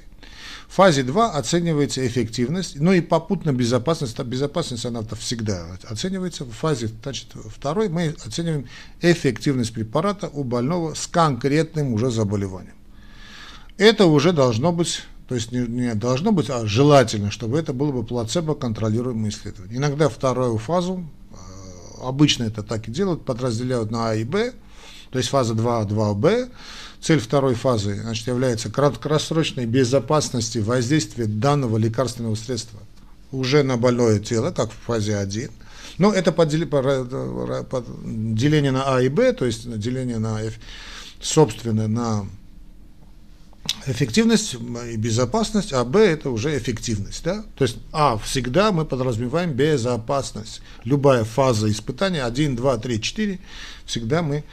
[0.68, 6.44] Фазе 2 оценивается эффективность, ну и попутно безопасность, безопасность она -то всегда оценивается.
[6.44, 8.66] В фазе значит, второй мы оцениваем
[9.00, 12.74] эффективность препарата у больного с конкретным уже заболеванием.
[13.78, 17.92] Это уже должно быть, то есть не, не должно быть, а желательно, чтобы это было
[17.92, 19.78] бы плацебо-контролируемое исследование.
[19.78, 21.36] Иногда вторую фазу, э,
[22.02, 24.52] обычно это так и делают, подразделяют на А и Б,
[25.10, 26.50] то есть фаза 2, 2Б.
[27.00, 32.80] Цель второй фазы значит, является краткосрочной безопасности воздействия данного лекарственного средства
[33.32, 35.50] уже на больное тело, как в фазе 1.
[35.98, 36.32] Но это
[38.04, 40.40] деление на А и Б, то есть деление на,
[41.20, 42.26] собственно, на
[43.86, 47.24] эффективность и безопасность, а Б это уже эффективность.
[47.24, 47.44] Да?
[47.56, 50.60] То есть А всегда мы подразумеваем безопасность.
[50.84, 53.40] Любая фаза испытания, 1, 2, 3, 4,
[53.86, 54.44] всегда мы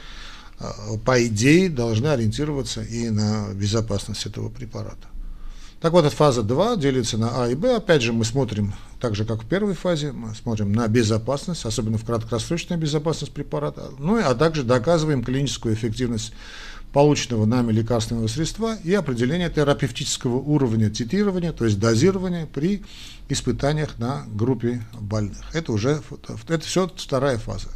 [1.04, 5.08] по идее, должны ориентироваться и на безопасность этого препарата.
[5.80, 7.76] Так вот, фаза 2 делится на А и Б.
[7.76, 11.98] Опять же, мы смотрим, так же, как в первой фазе, мы смотрим на безопасность, особенно
[11.98, 16.32] в краткосрочную безопасность препарата, ну а также доказываем клиническую эффективность
[16.94, 22.84] полученного нами лекарственного средства и определение терапевтического уровня титирования, то есть дозирования при
[23.28, 25.42] испытаниях на группе больных.
[25.52, 26.00] Это уже
[26.48, 27.68] это все вторая фаза.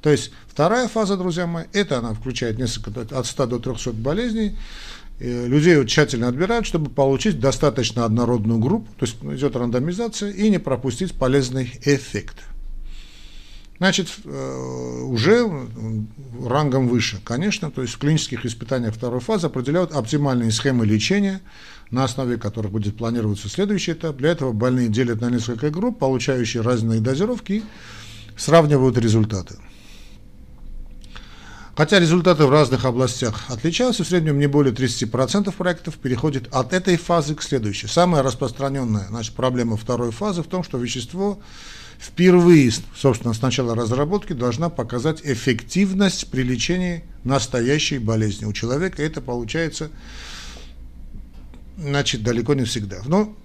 [0.00, 4.56] То есть вторая фаза, друзья мои, это она включает несколько, от 100 до 300 болезней,
[5.20, 11.12] людей тщательно отбирают, чтобы получить достаточно однородную группу, то есть идет рандомизация, и не пропустить
[11.12, 12.36] полезный эффект.
[13.82, 15.44] Значит, э, уже
[16.46, 21.40] рангом выше, конечно, то есть в клинических испытаниях второй фазы определяют оптимальные схемы лечения
[21.90, 24.18] на основе которых будет планироваться следующий этап.
[24.18, 27.64] Для этого больные делят на несколько групп, получающие разные дозировки, и
[28.36, 29.56] сравнивают результаты.
[31.76, 36.96] Хотя результаты в разных областях отличаются, в среднем не более 30% проектов переходит от этой
[36.96, 37.88] фазы к следующей.
[37.88, 41.40] Самая распространенная значит, проблема второй фазы в том, что вещество
[42.02, 49.02] впервые, собственно, с начала разработки должна показать эффективность при лечении настоящей болезни у человека.
[49.02, 49.90] Это получается,
[51.78, 52.98] значит, далеко не всегда.
[53.06, 53.36] Но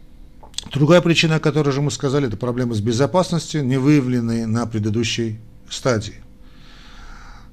[0.73, 5.39] другая причина, о которой же мы сказали, это проблемы с безопасностью, не выявленные на предыдущей
[5.69, 6.15] стадии.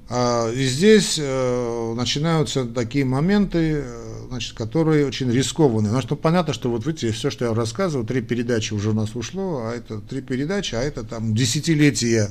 [0.09, 5.91] А, и здесь э, начинаются такие моменты, э, значит, которые очень рискованные.
[5.91, 9.17] Потому что понятно, что вот видите, все, что я рассказываю, три передачи уже у нас
[9.17, 12.31] ушло, а это три передачи, а это там десятилетия,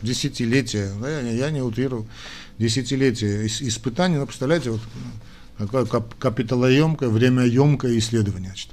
[0.00, 2.06] десятилетия, да, я, не, я не утрирую,
[2.58, 4.80] десятилетия испытаний, ну, представляете, вот
[5.58, 8.50] такое капиталоемкое, времяемкое исследование.
[8.50, 8.70] Значит.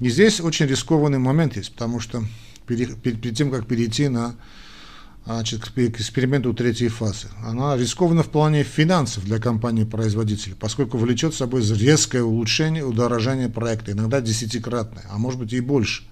[0.00, 2.24] И здесь очень рискованный момент есть, потому что
[2.66, 4.34] перед, перед тем, как перейти на
[5.26, 7.26] значит, к эксперименту третьей фазы.
[7.44, 13.92] Она рискована в плане финансов для компании-производителя, поскольку влечет с собой резкое улучшение, удорожание проекта,
[13.92, 16.04] иногда десятикратное, а может быть и больше.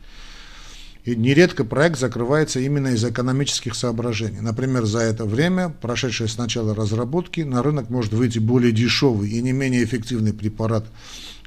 [1.05, 4.41] И нередко проект закрывается именно из экономических соображений.
[4.41, 9.43] Например, за это время, прошедшее с начала разработки, на рынок может выйти более дешевый и
[9.43, 10.87] не менее эффективный препарат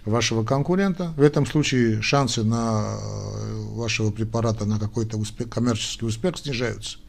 [0.05, 1.11] вашего конкурента.
[1.17, 6.99] В этом случае шансы на э, вашего препарата на какой-то успех, коммерческий успех снижаются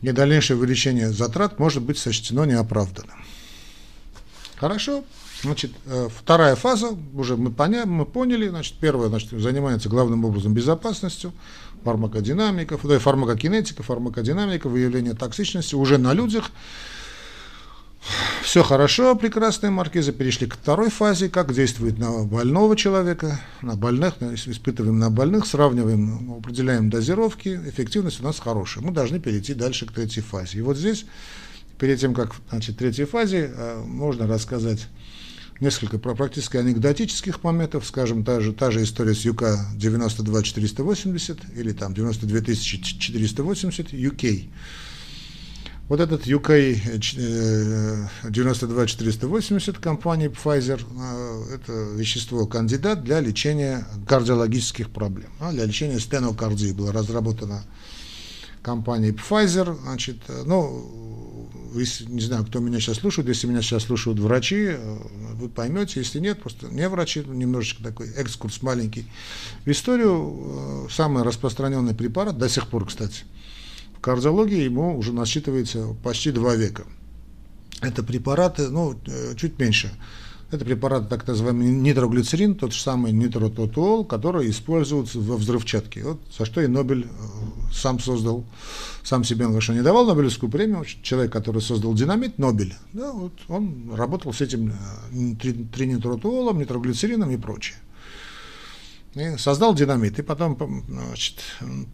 [0.00, 3.16] и дальнейшее увеличение затрат может быть сочтено неоправданным.
[4.56, 5.04] Хорошо.
[5.42, 10.54] Значит, э, вторая фаза, уже мы, поня, мы поняли, значит, первая значит, занимается главным образом
[10.54, 11.32] безопасностью,
[11.84, 16.50] фармакодинамиков, да, фармакокинетика, фармакодинамика, выявление токсичности уже на людях,
[18.42, 24.14] все хорошо, прекрасные маркизы, перешли к второй фазе, как действует на больного человека, на больных,
[24.22, 28.84] испытываем на больных, сравниваем, определяем дозировки, эффективность у нас хорошая.
[28.84, 30.58] Мы должны перейти дальше к третьей фазе.
[30.58, 31.06] И вот здесь,
[31.78, 34.86] перед тем, как значит, третьей фазе, э, можно рассказать
[35.60, 39.42] несколько практически анекдотических моментов, скажем, та же, та же история с ЮК
[39.74, 44.48] 92480 или там 92480 UK.
[45.88, 46.98] Вот этот UK
[48.28, 55.30] 92480 компании Pfizer, э, это вещество кандидат для лечения кардиологических проблем.
[55.38, 57.62] А, для лечения стенокардии было разработано
[58.62, 59.78] компанией Pfizer.
[59.80, 64.98] Значит, э, ну, не знаю, кто меня сейчас слушает, если меня сейчас слушают врачи, э,
[65.34, 69.06] вы поймете, если нет, просто не врачи, немножечко такой экскурс маленький.
[69.64, 73.22] В историю самый распространенный препарат, до сих пор, кстати,
[74.00, 76.84] кардиологии ему уже насчитывается почти два века.
[77.80, 79.90] Это препараты, ну, э, чуть меньше.
[80.52, 86.04] Это препарат так называемый нитроглицерин, тот же самый нитрототуол, который используется во взрывчатке.
[86.04, 88.44] Вот за что и Нобель э, сам создал,
[89.02, 93.92] сам себе он не давал Нобелевскую премию, человек, который создал динамит, Нобель, да, вот он
[93.92, 94.72] работал с этим
[95.12, 95.34] э,
[95.74, 97.76] тринитротуолом, нитроглицерином и прочее.
[99.16, 101.36] И создал динамит, и потом, значит,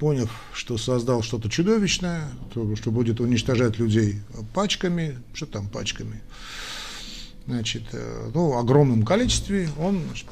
[0.00, 4.20] поняв, что создал что-то чудовищное, то, что будет уничтожать людей
[4.52, 6.20] пачками, что там пачками,
[7.46, 10.26] значит, э, ну, огромном количестве, он значит,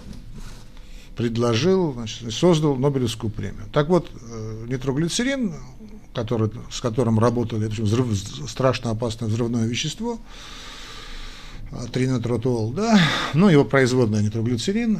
[1.14, 3.66] предложил, значит, создал Нобелевскую премию.
[3.72, 5.54] Так вот, э, нитроглицерин,
[6.12, 10.18] который, с которым работали, это взрыв, страшно опасное взрывное вещество,
[11.70, 12.98] э, тринитротол, да,
[13.32, 14.98] ну, его производная нитроглицерин,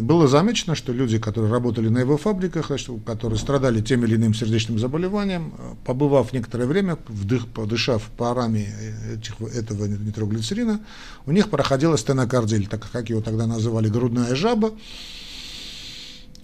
[0.00, 2.70] было замечено, что люди, которые работали на его фабриках,
[3.04, 5.52] которые страдали тем или иным сердечным заболеванием,
[5.84, 8.68] побывав некоторое время, вдых, подышав парами
[9.14, 10.80] этих, этого нитроглицерина,
[11.24, 14.72] у них проходила стенокардия, так как его тогда называли грудная жаба.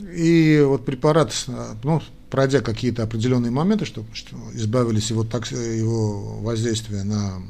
[0.01, 1.33] И вот препарат,
[1.85, 7.43] ну, пройдя какие-то определенные моменты, что, что избавились его, так, его воздействия на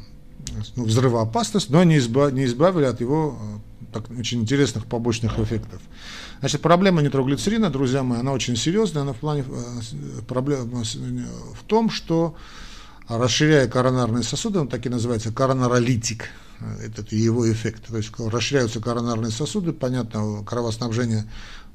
[0.76, 3.38] ну, взрывоопасность, но не, изба, не избавили от его
[3.92, 5.80] так, очень интересных побочных эффектов.
[6.40, 11.90] Значит, проблема нитроглицерина, друзья мои, она очень серьезная, она в плане э, проблема в том,
[11.90, 12.34] что
[13.08, 16.28] расширяя коронарные сосуды, он так и называется коронаролитик,
[16.60, 17.84] э, этот его эффект.
[17.88, 21.30] То есть расширяются коронарные сосуды, понятно, кровоснабжение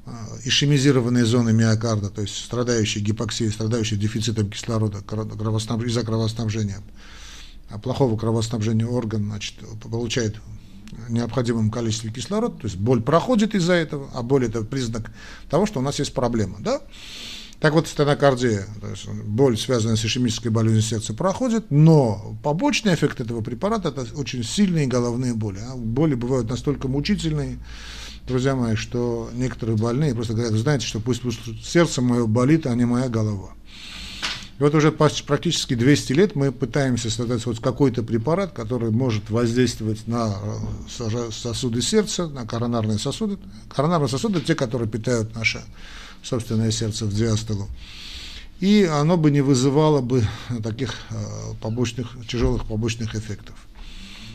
[0.05, 0.11] э,
[0.45, 5.83] ишемизированные зоны миокарда, то есть страдающие гипоксией, страдающие дефицитом кислорода кровоснаб...
[5.83, 6.81] из-за кровоснабжения,
[7.69, 10.37] а плохого кровоснабжения орган значит, получает
[11.09, 15.11] необходимом количестве кислорода, то есть боль проходит из-за этого, а боль это признак
[15.49, 16.81] того, что у нас есть проблема, да?
[17.59, 23.19] Так вот, стенокардия, то есть боль, связанная с ишемической болезнью сердца, проходит, но побочный эффект
[23.19, 25.59] этого препарата– это очень сильные головные боли.
[25.67, 27.57] А боли бывают настолько мучительные,
[28.27, 32.75] друзья мои, что некоторые больные просто говорят, знаете, что пусть, пусть сердце мое болит, а
[32.75, 33.56] не моя голова.
[34.59, 40.07] И вот уже практически 200 лет мы пытаемся создать вот какой-то препарат, который может воздействовать
[40.07, 40.35] на
[40.99, 43.37] э, сосуды сердца, на коронарные сосуды.
[43.69, 45.63] Коронарные сосуды– те, которые питают наше
[46.23, 47.67] собственное сердце в диастолу.
[48.59, 50.23] И оно бы не вызывало бы
[50.63, 51.15] таких э,
[51.61, 53.55] побочных, тяжелых побочных эффектов.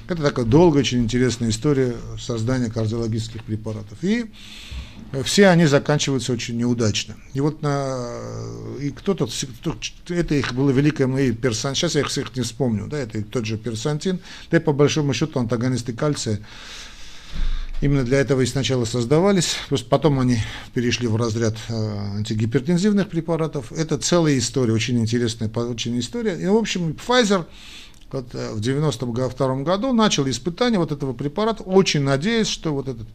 [0.09, 3.99] Это такая долгая, очень интересная история создания кардиологических препаратов.
[4.03, 4.31] И
[5.25, 7.17] все они заканчиваются очень неудачно.
[7.35, 8.09] И вот на,
[8.81, 9.29] и кто-то,
[10.09, 13.45] это их было великое мои персан, сейчас я их всех не вспомню, да, это тот
[13.45, 16.41] же персантин, да и по большому счету антагонисты кальция,
[17.83, 20.39] Именно для этого и сначала создавались, просто потом они
[20.73, 21.75] перешли в разряд э,
[22.19, 23.73] антигипертензивных препаратов.
[23.73, 26.39] Это целая история, очень интересная очень история.
[26.41, 27.45] И, в общем, Pfizer э,
[28.21, 33.09] в 1992 году начал испытание вот этого препарата, очень надеясь, что вот этот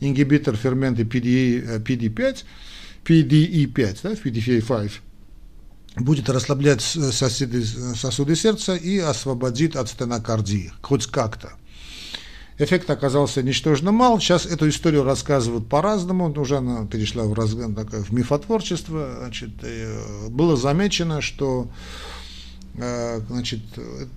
[0.00, 2.44] ингибитор фермента PD, PD5,
[3.04, 4.90] PDE5, да, PDE5,
[5.96, 11.52] будет расслаблять сосуды, сосуды сердца и освободит от стенокардии, хоть как-то.
[12.56, 14.20] Эффект оказался ничтожно мал.
[14.20, 16.32] Сейчас эту историю рассказывают по-разному.
[16.40, 19.16] Уже она перешла в, раз, в мифотворчество.
[19.18, 22.23] Значит, э, было замечено, что Э,
[22.76, 23.60] значит,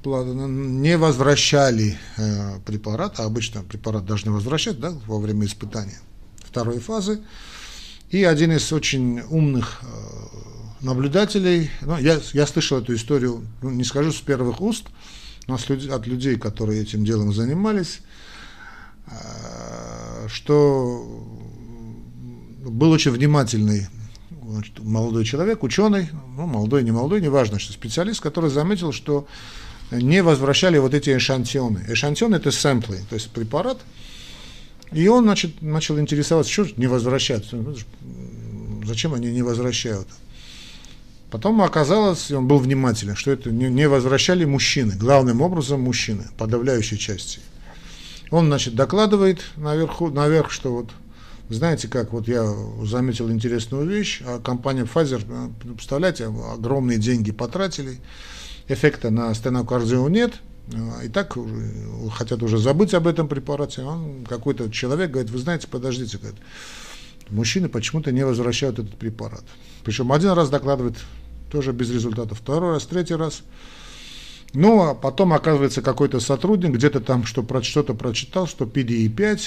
[0.04, 6.00] не возвращали э, препарат, а обычно препарат должны возвращать да, во время испытания
[6.40, 7.22] второй фазы.
[8.10, 13.84] И один из очень умных э, наблюдателей, ну, я, я слышал эту историю, ну, не
[13.84, 14.86] скажу с первых уст,
[15.48, 18.02] но от людей, которые этим делом занимались,
[20.28, 21.26] что
[22.66, 23.88] был очень внимательный
[24.48, 29.28] значит, молодой человек, ученый, ну, молодой, не молодой, неважно, что специалист, который заметил, что
[29.92, 31.86] не возвращали вот эти эшантионы.
[31.88, 33.80] Эшантион– это сэмплы, то есть препарат.
[34.92, 37.54] И он значит, начал интересоваться, что не возвращают,
[38.86, 40.08] зачем они не возвращают.
[41.30, 47.40] Потом оказалось, он был внимателен, что это не возвращали мужчины, главным образом мужчины, подавляющей части.
[48.32, 50.90] Он, значит, докладывает наверху, наверх, что вот
[51.50, 52.46] знаете как, вот я
[52.84, 58.00] заметил интересную вещь, а компания Pfizer, э, представляете, огромные деньги потратили,
[58.68, 60.34] эффекта на стенокардию нет,
[60.74, 61.38] э, и так
[62.14, 63.82] хотят уже забыть об этом препарате.
[63.84, 66.40] Он какой-то человек говорит, вы знаете, подождите, говорит,
[67.30, 69.44] мужчины почему-то не возвращают этот препарат.
[69.84, 70.98] Причем один раз докладывает
[71.50, 73.44] тоже без результатов, второй раз, третий раз.
[74.54, 79.42] Ну, а потом оказывается какой-то сотрудник где-то там что, что-то прочитал, что PDE5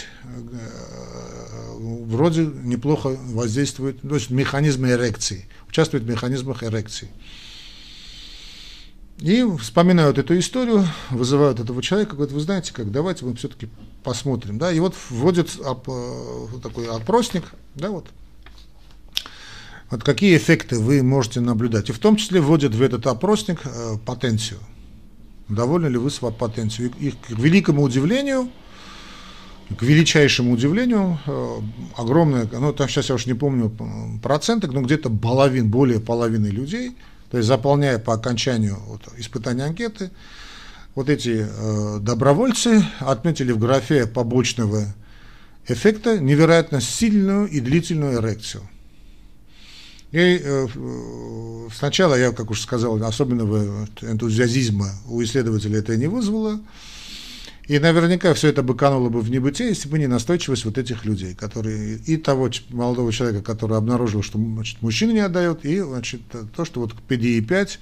[2.11, 7.09] вроде неплохо воздействует, то есть механизмы эрекции, участвует в механизмах эрекции.
[9.19, 13.69] И вспоминают эту историю, вызывают этого человека, говорят, вы знаете как, давайте мы все-таки
[14.03, 14.59] посмотрим.
[14.59, 14.73] Да?
[14.73, 17.45] И вот вводят оп, э, такой опросник,
[17.75, 18.07] да, вот,
[19.91, 21.91] вот какие эффекты вы можете наблюдать.
[21.91, 24.59] И в том числе вводят в этот опросник э, потенцию.
[25.49, 26.91] Довольны ли вы своей потенцией?
[26.99, 28.49] И, и к великому удивлению,
[29.79, 31.61] к величайшему удивлению, э,
[31.97, 33.71] огромное, ну там сейчас я уж не помню
[34.23, 36.97] проценты, но где-то половин, более половины людей,
[37.31, 40.11] то есть заполняя по окончанию вот, испытания анкеты,
[40.95, 44.87] вот эти э, добровольцы отметили в графе побочного
[45.69, 48.63] эффекта невероятно сильную и длительную эрекцию.
[50.11, 50.67] И э,
[51.73, 56.59] сначала я, как уж сказал, особенного энтузиазма у исследователей это не вызвало,
[57.71, 61.05] и наверняка все это бы кануло бы в небытие, если бы не настойчивость вот этих
[61.05, 66.23] людей, которые и того молодого человека, который обнаружил, что значит, мужчина не отдает, и значит,
[66.57, 67.79] то, что вот PDE5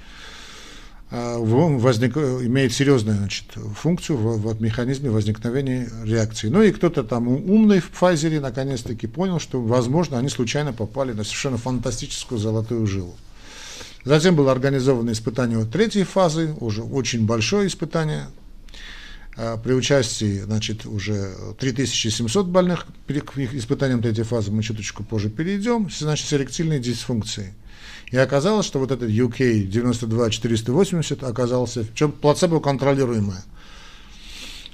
[1.11, 6.49] а, возник, имеет серьезную значит, функцию в, в механизме возникновения реакции.
[6.49, 11.25] Ну и кто-то там умный в Pfizer наконец-таки понял, что, возможно, они случайно попали на
[11.25, 13.17] совершенно фантастическую золотую жилу.
[14.05, 18.27] Затем было организовано испытание вот третьей фазы, уже очень большое испытание,
[19.63, 26.27] при участии, значит, уже 3700 больных, к испытаниям третьей фазы мы чуточку позже перейдем, значит,
[26.27, 27.53] с эректильной дисфункцией.
[28.11, 33.45] И оказалось, что вот этот UK 92480 оказался, чем плацебо контролируемое,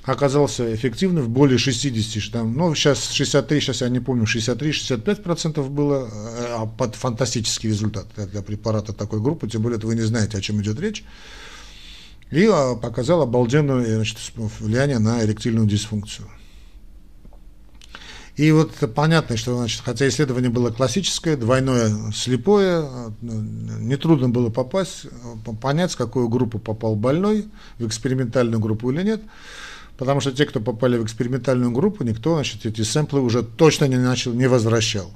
[0.04, 6.08] оказался эффективным в более 60, там, ну, сейчас 63, сейчас я не помню, 63-65% было,
[6.10, 10.40] э, а под фантастический результат для препарата такой группы, тем более вы не знаете, о
[10.40, 11.04] чем идет речь
[12.30, 12.50] и
[12.82, 14.18] показал обалденное значит,
[14.60, 16.28] влияние на эректильную дисфункцию.
[18.36, 25.06] И вот понятно, что значит, хотя исследование было классическое, двойное слепое, а, нетрудно было попасть,
[25.60, 27.46] понять, в какую группу попал больной,
[27.78, 29.22] в экспериментальную группу или нет.
[29.96, 33.96] потому что те, кто попали в экспериментальную группу, никто значит, эти сэмплы уже точно не
[33.96, 35.12] начал, не возвращал.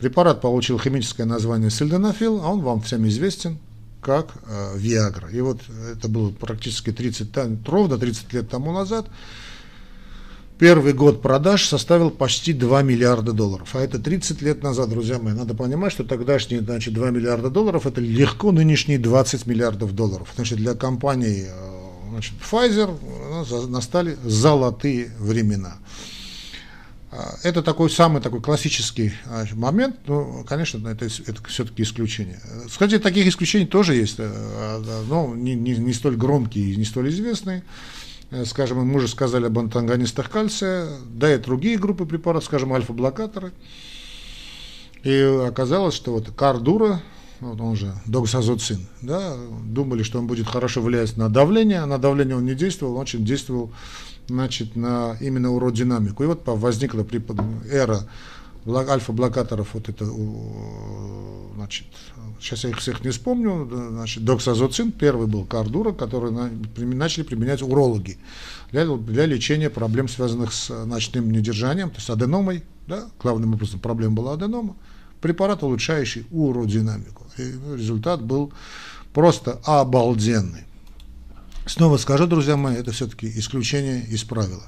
[0.00, 3.58] Препарат получил химическое название сильденафил, а он вам всем известен
[4.00, 5.28] как э, Виагра.
[5.30, 7.28] И вот это было практически 30,
[7.66, 9.06] ровно 30 лет тому назад.
[10.58, 13.76] Первый год продаж составил почти 2 миллиарда долларов.
[13.76, 15.32] А это 30 лет назад, друзья мои.
[15.32, 20.28] Надо понимать, что тогдашние значит, 2 миллиарда долларов это легко нынешние 20 миллиардов долларов.
[20.34, 21.78] Значит, для компании э,
[22.10, 25.76] значит, Pfizer э, настали золотые времена.
[27.10, 32.40] А, это такой самый такой классический а, момент, но, конечно, это, это все-таки исключение.
[32.66, 37.08] Кстати, таких исключений тоже есть, э, но не, не, не столь громкие и не столь
[37.08, 37.62] известные.
[38.30, 43.52] Э, скажем, мы уже сказали об антагонистах кальция, да и другие группы препаратов, скажем, альфа-блокаторы.
[45.02, 47.00] И оказалось, что вот кардура,
[47.40, 49.34] вот он же доксазоцин, да,
[49.64, 53.02] думали, что он будет хорошо влиять на давление, а на давление он не действовал, он
[53.02, 53.72] очень действовал
[54.28, 56.22] значит, на именно уродинамику.
[56.22, 57.06] И вот возникла
[57.70, 58.08] эра
[58.66, 60.04] альфа-блокаторов, вот это,
[61.54, 61.86] значит,
[62.40, 67.62] сейчас я их всех не вспомню, значит, доксазоцин, первый был кардура, который на, начали применять
[67.62, 68.18] урологи
[68.70, 74.16] для, для лечения проблем, связанных с ночным недержанием, то есть аденомой, да, главным образом проблема
[74.16, 74.76] была аденома,
[75.20, 77.26] препарат, улучшающий уродинамику.
[77.38, 77.42] И
[77.76, 78.52] результат был
[79.12, 80.64] просто обалденный.
[81.68, 84.66] Снова скажу, друзья мои, это все-таки исключение из правила.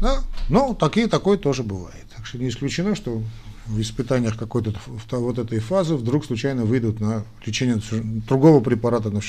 [0.00, 0.20] Да?
[0.48, 2.06] Но такие, такое тоже бывает.
[2.16, 3.22] Так что не исключено, что
[3.66, 4.74] в испытаниях какой-то
[5.10, 7.80] вот этой фазы вдруг случайно выйдут на лечение
[8.26, 9.20] другого препарата, на,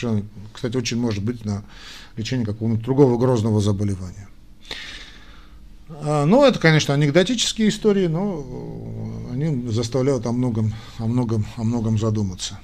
[0.53, 1.63] кстати, очень может быть на
[2.15, 4.29] лечение какого-нибудь другого грозного заболевания.
[5.89, 8.45] А, ну, это, конечно, анекдотические истории, но
[9.31, 12.57] они заставляют о многом, о многом, о многом задуматься.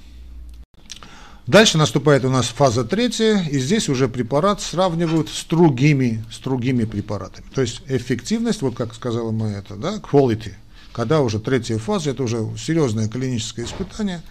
[1.50, 6.84] Дальше наступает у нас фаза третья, и здесь уже препарат сравнивают с другими, с другими
[6.84, 7.44] препаратами.
[7.52, 10.52] То есть эффективность, вот как сказала моя это, да, quality,
[10.92, 14.22] когда уже третья фаза, это уже серьезное клиническое испытание,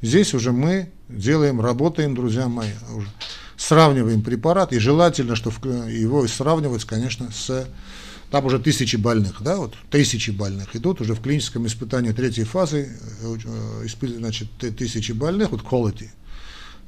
[0.00, 3.08] здесь уже мы делаем, работаем, друзья мои, уже
[3.58, 7.68] сравниваем препарат, и желательно, что его сравнивать, конечно, с
[8.30, 12.96] там уже тысячи больных, да, вот тысячи больных идут уже в клиническом испытании третьей фазы,
[13.20, 16.08] э, э, значит, тысячи больных, вот quality–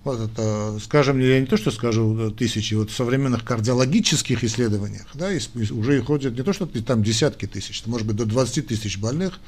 [0.05, 5.31] вот это, скажем, я не то, что скажу тысячи, вот в современных кардиологических исследованиях, да,
[5.71, 9.41] уже ходят не то, что там десятки тысяч, может быть, до 20 тысяч больных,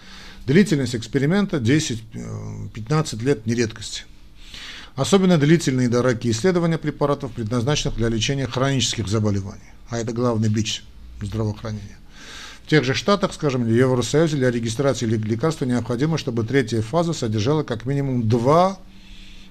[0.47, 2.01] длительность эксперимента 10-15
[2.75, 4.07] э, лет не редкость.
[4.95, 9.71] Особенно длительные и дорогие исследования препаратов, предназначенных для лечения хронических заболеваний.
[9.91, 10.83] А это главный бич
[11.21, 11.99] здравоохранения.
[12.65, 17.63] В тех же штатах, скажем, в Евросоюзе для регистрации лекарства необходимо, чтобы третья фаза содержала
[17.63, 18.79] как минимум два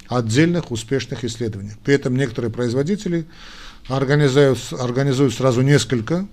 [0.07, 1.71] отдельных успешных исследований.
[1.83, 3.25] При этом некоторые производители
[3.87, 6.27] организуют, организуют сразу несколько,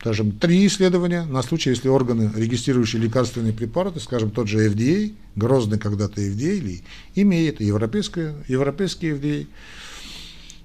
[0.00, 5.78] скажем, три исследования на случай, если органы, регистрирующие лекарственные препараты, скажем, тот же FDA, грозный
[5.78, 6.82] когда-то FDA, или
[7.14, 9.46] имеет европейская, европейский FDA,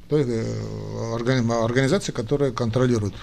[0.10, 3.14] то есть э, организация, которая контролирует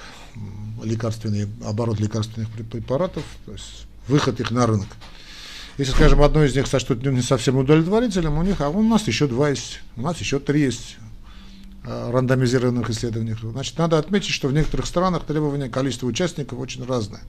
[0.82, 4.88] лекарственный, оборот лекарственных препаратов, то есть выход их на рынок.
[5.78, 9.26] Если, скажем, одно из них сочтут не совсем удовлетворительным, у них, а у нас еще
[9.26, 10.96] два есть, у нас еще три есть
[11.84, 13.34] э, рандомизированных исследований.
[13.42, 17.20] Значит, надо отметить, что в некоторых странах требования количества участников очень разное.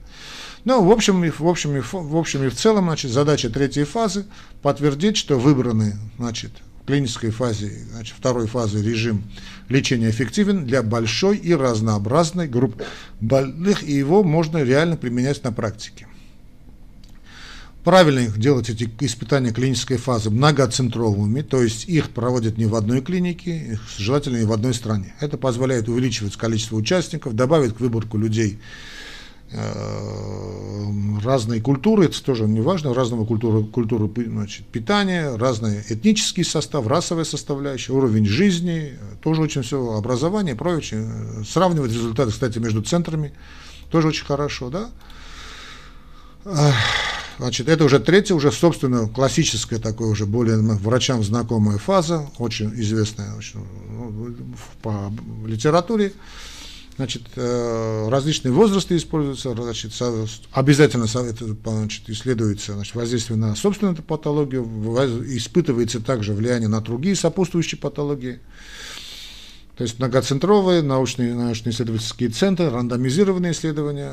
[0.63, 3.83] Но в общем, и, в общем, и, в общем и в целом, значит, задача третьей
[3.83, 4.25] фазы
[4.61, 9.23] подтвердить, что выбранный, значит, в клинической фазе, значит, второй фазы режим
[9.67, 12.85] лечения эффективен для большой и разнообразной группы
[13.19, 16.07] больных, и его можно реально применять на практике.
[17.87, 22.99] Правильно их делать эти испытания клинической фазы многоцентровыми, то есть их проводят не в одной
[22.99, 25.15] клинике, их желательно и в одной стране.
[25.21, 28.59] Это позволяет увеличивать количество участников, добавить к выборку людей
[29.51, 36.87] э, разные культуры, это тоже не важно, разного культуры, культуры значит, питания, разный этнический состав,
[36.87, 41.09] расовая составляющая, уровень жизни, тоже очень все, образование прочее.
[41.47, 43.31] Сравнивать результаты, кстати, между центрами
[43.89, 44.89] тоже очень хорошо, да.
[47.37, 53.35] Значит, это уже третья, уже, собственно, классическая такая уже более врачам знакомая фаза, очень известная
[53.35, 53.59] очень,
[53.91, 54.35] ну,
[54.81, 55.11] по
[55.45, 56.13] литературе.
[56.95, 59.91] Значит, э, различные возрасты используются, значит,
[60.51, 64.63] обязательно значит, исследуется значит, воздействие на собственную патологию,
[65.27, 68.39] испытывается также влияние на другие сопутствующие патологии.
[69.77, 74.11] То есть многоцентровые научные, научные исследовательские центры, рандомизированные исследования,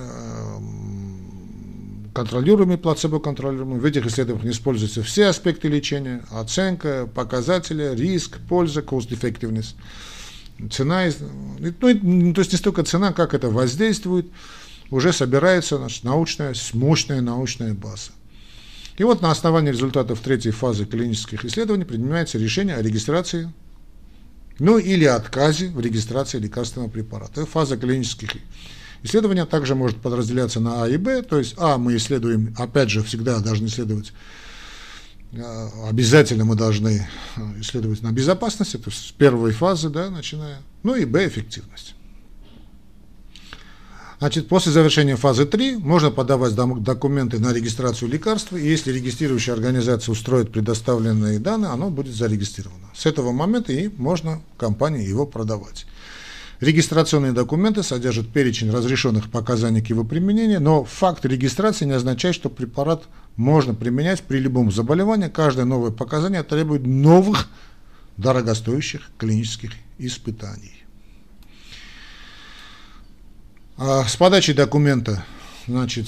[2.14, 3.80] контролируемый, плацебо-контролируемый.
[3.80, 9.74] В этих исследованиях используются все аспекты лечения, оценка, показатели, риск, польза, cost effectiveness.
[10.70, 11.04] цена,
[11.58, 14.26] ну, то есть не столько цена, как это воздействует,
[14.90, 18.12] уже собирается значит, научная, мощная научная база.
[18.96, 23.52] И вот на основании результатов третьей фазы клинических исследований принимается решение о регистрации,
[24.60, 27.44] ну или отказе в регистрации лекарственного препарата.
[27.44, 28.54] Фаза клинических исследований
[29.46, 33.38] также может подразделяться на А и Б, то есть А мы исследуем, опять же, всегда
[33.40, 34.12] должны исследовать
[35.32, 40.94] э, обязательно мы должны э, исследовать на безопасность, это с первой фазы, да, начиная, ну
[40.94, 41.94] и Б эффективность.
[44.24, 50.12] Значит, после завершения фазы 3 можно подавать документы на регистрацию лекарства, и если регистрирующая организация
[50.12, 52.88] устроит предоставленные данные, оно будет зарегистрировано.
[52.94, 55.84] С этого момента и можно компании его продавать.
[56.60, 62.48] Регистрационные документы содержат перечень разрешенных показаний к его применению, но факт регистрации не означает, что
[62.48, 63.04] препарат
[63.36, 65.28] можно применять при любом заболевании.
[65.28, 67.48] Каждое новое показание требует новых
[68.16, 70.84] дорогостоящих клинических испытаний.
[73.76, 75.24] А с подачей документа,
[75.66, 76.06] значит,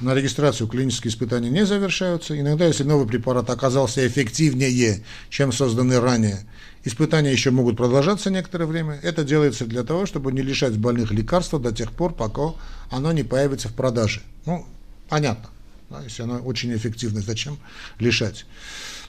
[0.00, 2.38] на регистрацию клинические испытания не завершаются.
[2.40, 6.46] Иногда, если новый препарат оказался эффективнее, чем созданный ранее,
[6.84, 8.98] испытания еще могут продолжаться некоторое время.
[9.02, 12.54] Это делается для того, чтобы не лишать больных лекарства до тех пор, пока
[12.90, 14.22] оно не появится в продаже.
[14.46, 14.66] Ну,
[15.08, 15.50] понятно.
[15.88, 17.58] Да, если оно очень эффективно, зачем
[17.98, 18.46] лишать?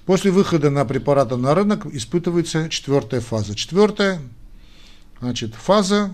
[0.05, 3.53] После выхода на препарата на рынок испытывается четвертая фаза.
[3.55, 4.19] Четвертая
[5.19, 6.11] значит, фаза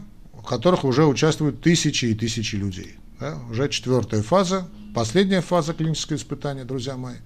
[0.47, 2.95] которых уже участвуют тысячи и тысячи людей.
[3.19, 3.37] Да?
[3.51, 7.17] Уже четвертая фаза, последняя фаза клинического испытания, друзья мои.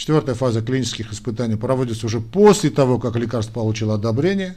[0.00, 4.56] Четвертая фаза клинических испытаний проводится уже после того, как лекарство получило одобрение.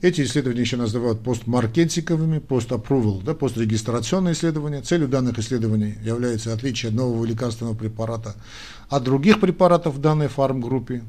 [0.00, 4.82] Эти исследования еще называют постмаркетинговыми, пост-аппрувал, да, пострегистрационные исследования.
[4.82, 8.36] Целью данных исследований является отличие нового лекарственного препарата
[8.88, 11.02] от других препаратов в данной фармгруппе.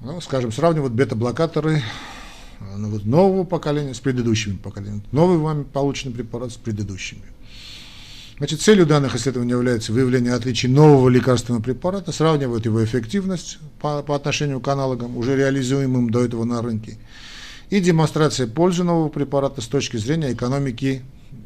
[0.00, 1.82] Ну, скажем, сравнивают бета-блокаторы
[2.60, 7.24] ну, нового поколения с предыдущими поколениями, новый вами полученный препарат с предыдущими.
[8.42, 14.16] Значит, целью данных исследований является выявление отличий нового лекарственного препарата, сравнивают его эффективность по, по
[14.16, 16.98] отношению к аналогам, уже реализуемым до этого на рынке,
[17.70, 21.04] и демонстрация пользы нового препарата с точки зрения экономики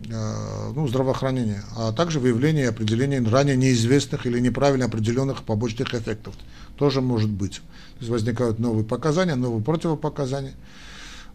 [0.09, 6.33] э, ну, здравоохранения, а также выявление и определение ранее неизвестных или неправильно определенных побочных эффектов.
[6.79, 7.57] Тоже может быть.
[7.57, 10.55] То есть возникают новые показания, новые противопоказания.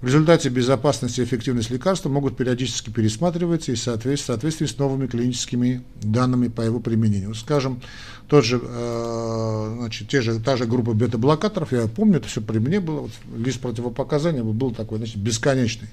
[0.02, 5.84] В результате безопасность и эффективность лекарства могут периодически пересматриваться и в соответствии с новыми клиническими
[6.02, 7.36] данными по его применению.
[7.36, 7.82] Скажем,
[8.28, 12.58] тот же, э, значит, те же, та же группа бета-блокаторов, я помню, это все при
[12.58, 15.89] мне было, вот, лист противопоказаний был такой, значит, бесконечный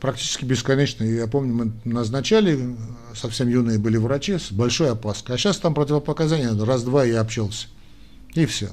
[0.00, 1.14] практически бесконечный.
[1.14, 2.76] Я помню, мы назначали,
[3.14, 5.36] совсем юные были врачи, с большой опаской.
[5.36, 7.68] А сейчас там противопоказания, раз-два я общался.
[8.34, 8.70] И все.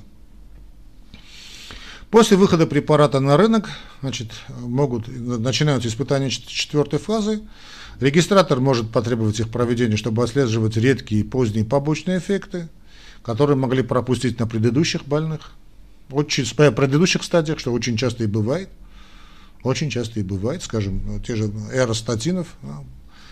[2.11, 3.69] После выхода препарата на рынок
[4.01, 4.31] значит,
[4.61, 7.41] могут, начинаются испытания четвертой фазы.
[7.99, 12.67] Регистратор может потребовать их проведения, чтобы отслеживать редкие и поздние побочные эффекты,
[13.21, 15.51] которые могли пропустить на предыдущих больных,
[16.11, 18.69] очень, в предыдущих стадиях, что очень часто и бывает.
[19.61, 22.47] Очень часто и бывает, скажем, те же эра статинов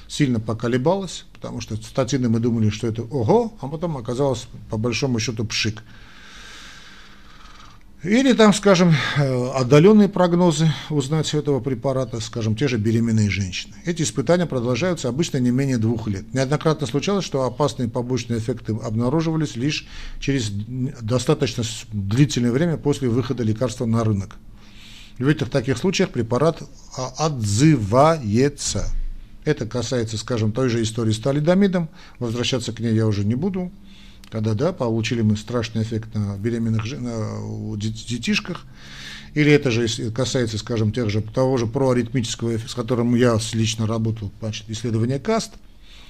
[0.07, 5.19] сильно поколебалась, потому что статины мы думали, что это ого, а потом оказалось по большому
[5.19, 5.81] счету пшик.
[8.03, 13.73] Или там, скажем, э, отдаленные прогнозы узнать этого препарата, скажем, те же беременные женщины.
[13.85, 16.31] Эти испытания продолжаются обычно не менее двух лет.
[16.31, 19.87] Неоднократно случалось, что опасные побочные эффекты обнаруживались лишь
[20.19, 24.35] через достаточно длительное время после выхода лекарства на рынок.
[25.17, 26.61] И в таких случаях препарат
[26.95, 28.87] а, отзывается.
[29.43, 31.89] Это касается, скажем, той же истории с талидомидом.
[32.19, 33.71] Возвращаться к ней я уже не буду
[34.29, 38.65] когда да, получили мы страшный эффект на беременных на детишках,
[39.33, 44.31] или это же касается, скажем, тех же, того же проаритмического, с которым я лично работал,
[44.39, 45.53] значит, исследование КАСТ,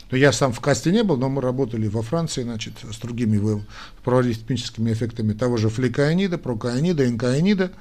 [0.09, 3.61] то я сам в КАСТе не был, но мы работали во Франции, значит, с другими
[4.03, 7.71] проаритмическими эффектами того же фликаинида, прокаинида, инкаинида.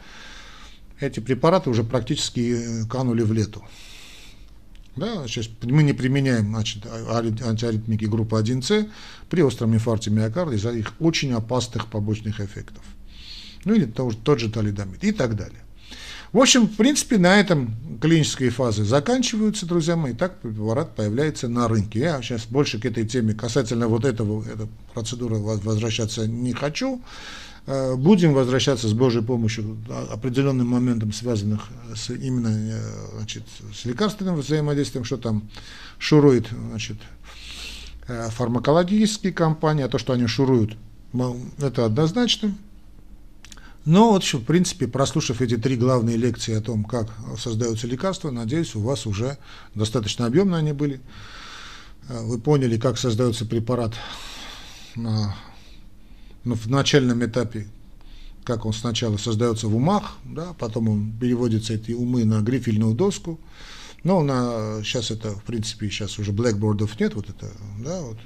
[0.98, 3.62] Эти препараты уже практически э, канули в лету.
[4.96, 8.88] Да, сейчас мы не применяем значит, антиаритмики группы 1С
[9.28, 12.82] при остром инфаркте миокарда из-за их очень опасных побочных эффектов.
[13.64, 15.60] Ну или тот, тот же талидомид и так далее.
[16.32, 21.48] В общем, в принципе, на этом клинические фазы заканчиваются, друзья мои, и так препарат появляется
[21.48, 22.00] на рынке.
[22.00, 27.02] Я сейчас больше к этой теме касательно вот этого, этой процедуры возвращаться не хочу.
[27.66, 29.76] Э, будем возвращаться с Божьей помощью
[30.12, 32.80] определенным моментам, связанных с именно э,
[33.16, 33.42] значит,
[33.74, 35.48] с лекарственным взаимодействием, что там
[35.98, 36.98] шурует значит,
[38.06, 40.76] э, фармакологические компании, а то, что они шуруют,
[41.58, 42.56] это однозначно.
[43.84, 47.08] Но вот, в принципе, прослушав эти три главные лекции о том, как
[47.38, 49.38] создаются лекарства, надеюсь, у вас уже
[49.74, 51.00] достаточно объемно они были.
[52.08, 53.94] Вы поняли, как создается препарат
[54.96, 55.36] на,
[56.46, 57.66] ну, в начальном этапе,
[58.44, 63.40] как он сначала создается в умах, да, потом он переводится эти умы на грифельную доску.
[64.04, 67.50] Но на, сейчас это, в принципе, сейчас уже блэкбордов нет, вот это,
[67.84, 68.16] да, вот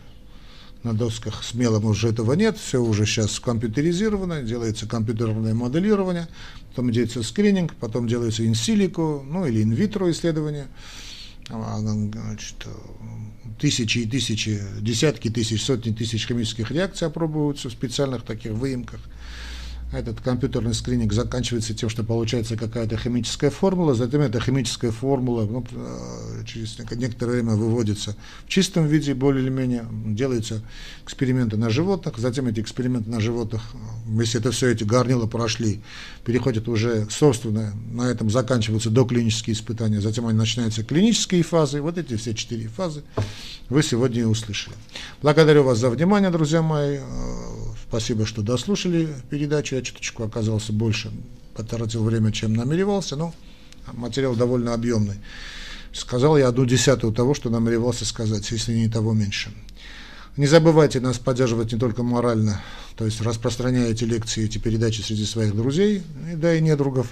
[0.83, 6.29] на досках смело уже этого нет, все уже сейчас компьютеризировано, делается компьютерное моделирование,
[6.69, 10.67] потом делается скрининг, потом делается инсилико, ну или инвитро исследование,
[11.49, 12.67] а, значит,
[13.61, 19.01] тысячи и тысячи, десятки тысяч, сотни тысяч химических реакций опробуются в специальных таких выемках
[19.93, 25.67] этот компьютерный скрининг заканчивается тем, что получается какая-то химическая формула, затем эта химическая формула ну,
[25.73, 30.63] э, через некоторое время выводится в чистом виде, более или менее, делаются
[31.05, 33.63] эксперименты на животных, затем эти эксперименты на животных,
[34.07, 35.81] если это все эти горнила прошли,
[36.25, 42.17] переходят уже, собственно, на этом заканчиваются доклинические испытания, затем они начинаются клинические фазы, вот эти
[42.17, 43.03] все четыре фазы
[43.69, 44.77] вы сегодня услышали.
[45.23, 46.99] Благодарю вас за внимание, друзья мои.
[47.91, 49.75] Спасибо, что дослушали передачу.
[49.75, 51.11] Я чуточку оказался больше,
[51.57, 53.35] потратил время, чем намеревался, но
[53.93, 55.17] материал довольно объемный.
[55.93, 59.53] Сказал я одну десятую того, что намеревался сказать, если не того меньше.
[60.37, 62.63] Не забывайте нас поддерживать не только морально,
[62.95, 66.05] то есть распространяя эти лекции, эти передачи среди своих друзей,
[66.37, 67.09] да и недругов.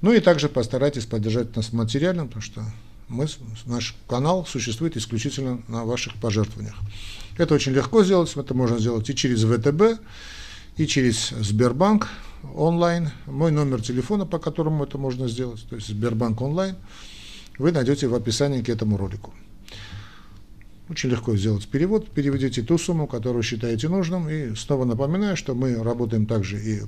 [0.00, 2.64] Ну и также постарайтесь поддержать нас материально, потому что
[3.08, 3.26] мы,
[3.66, 6.76] наш канал существует исключительно на ваших пожертвованиях.
[7.36, 10.00] Это очень легко сделать, это можно сделать и через ВТБ,
[10.76, 12.08] и через Сбербанк
[12.54, 13.10] онлайн.
[13.26, 16.76] Мой номер телефона, по которому это можно сделать, то есть Сбербанк онлайн,
[17.58, 19.34] вы найдете в описании к этому ролику.
[20.88, 25.74] Очень легко сделать перевод, переведите ту сумму, которую считаете нужным, и снова напоминаю, что мы
[25.82, 26.82] работаем также и,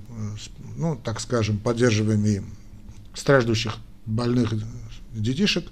[0.77, 2.41] ну, так скажем, поддерживаем и
[3.13, 3.77] страждущих
[4.07, 4.55] больных
[5.13, 5.67] детишек,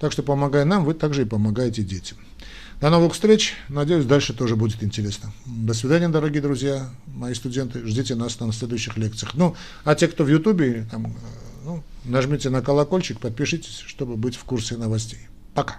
[0.00, 2.16] так что, помогая нам, вы также и помогаете детям.
[2.80, 3.54] До новых встреч.
[3.68, 5.32] Надеюсь, дальше тоже будет интересно.
[5.46, 7.84] До свидания, дорогие друзья, мои студенты.
[7.84, 9.34] Ждите нас на следующих лекциях.
[9.34, 11.12] Ну, а те, кто в Ютубе, там,
[11.64, 15.18] ну, нажмите на колокольчик, подпишитесь, чтобы быть в курсе новостей.
[15.54, 15.78] Пока.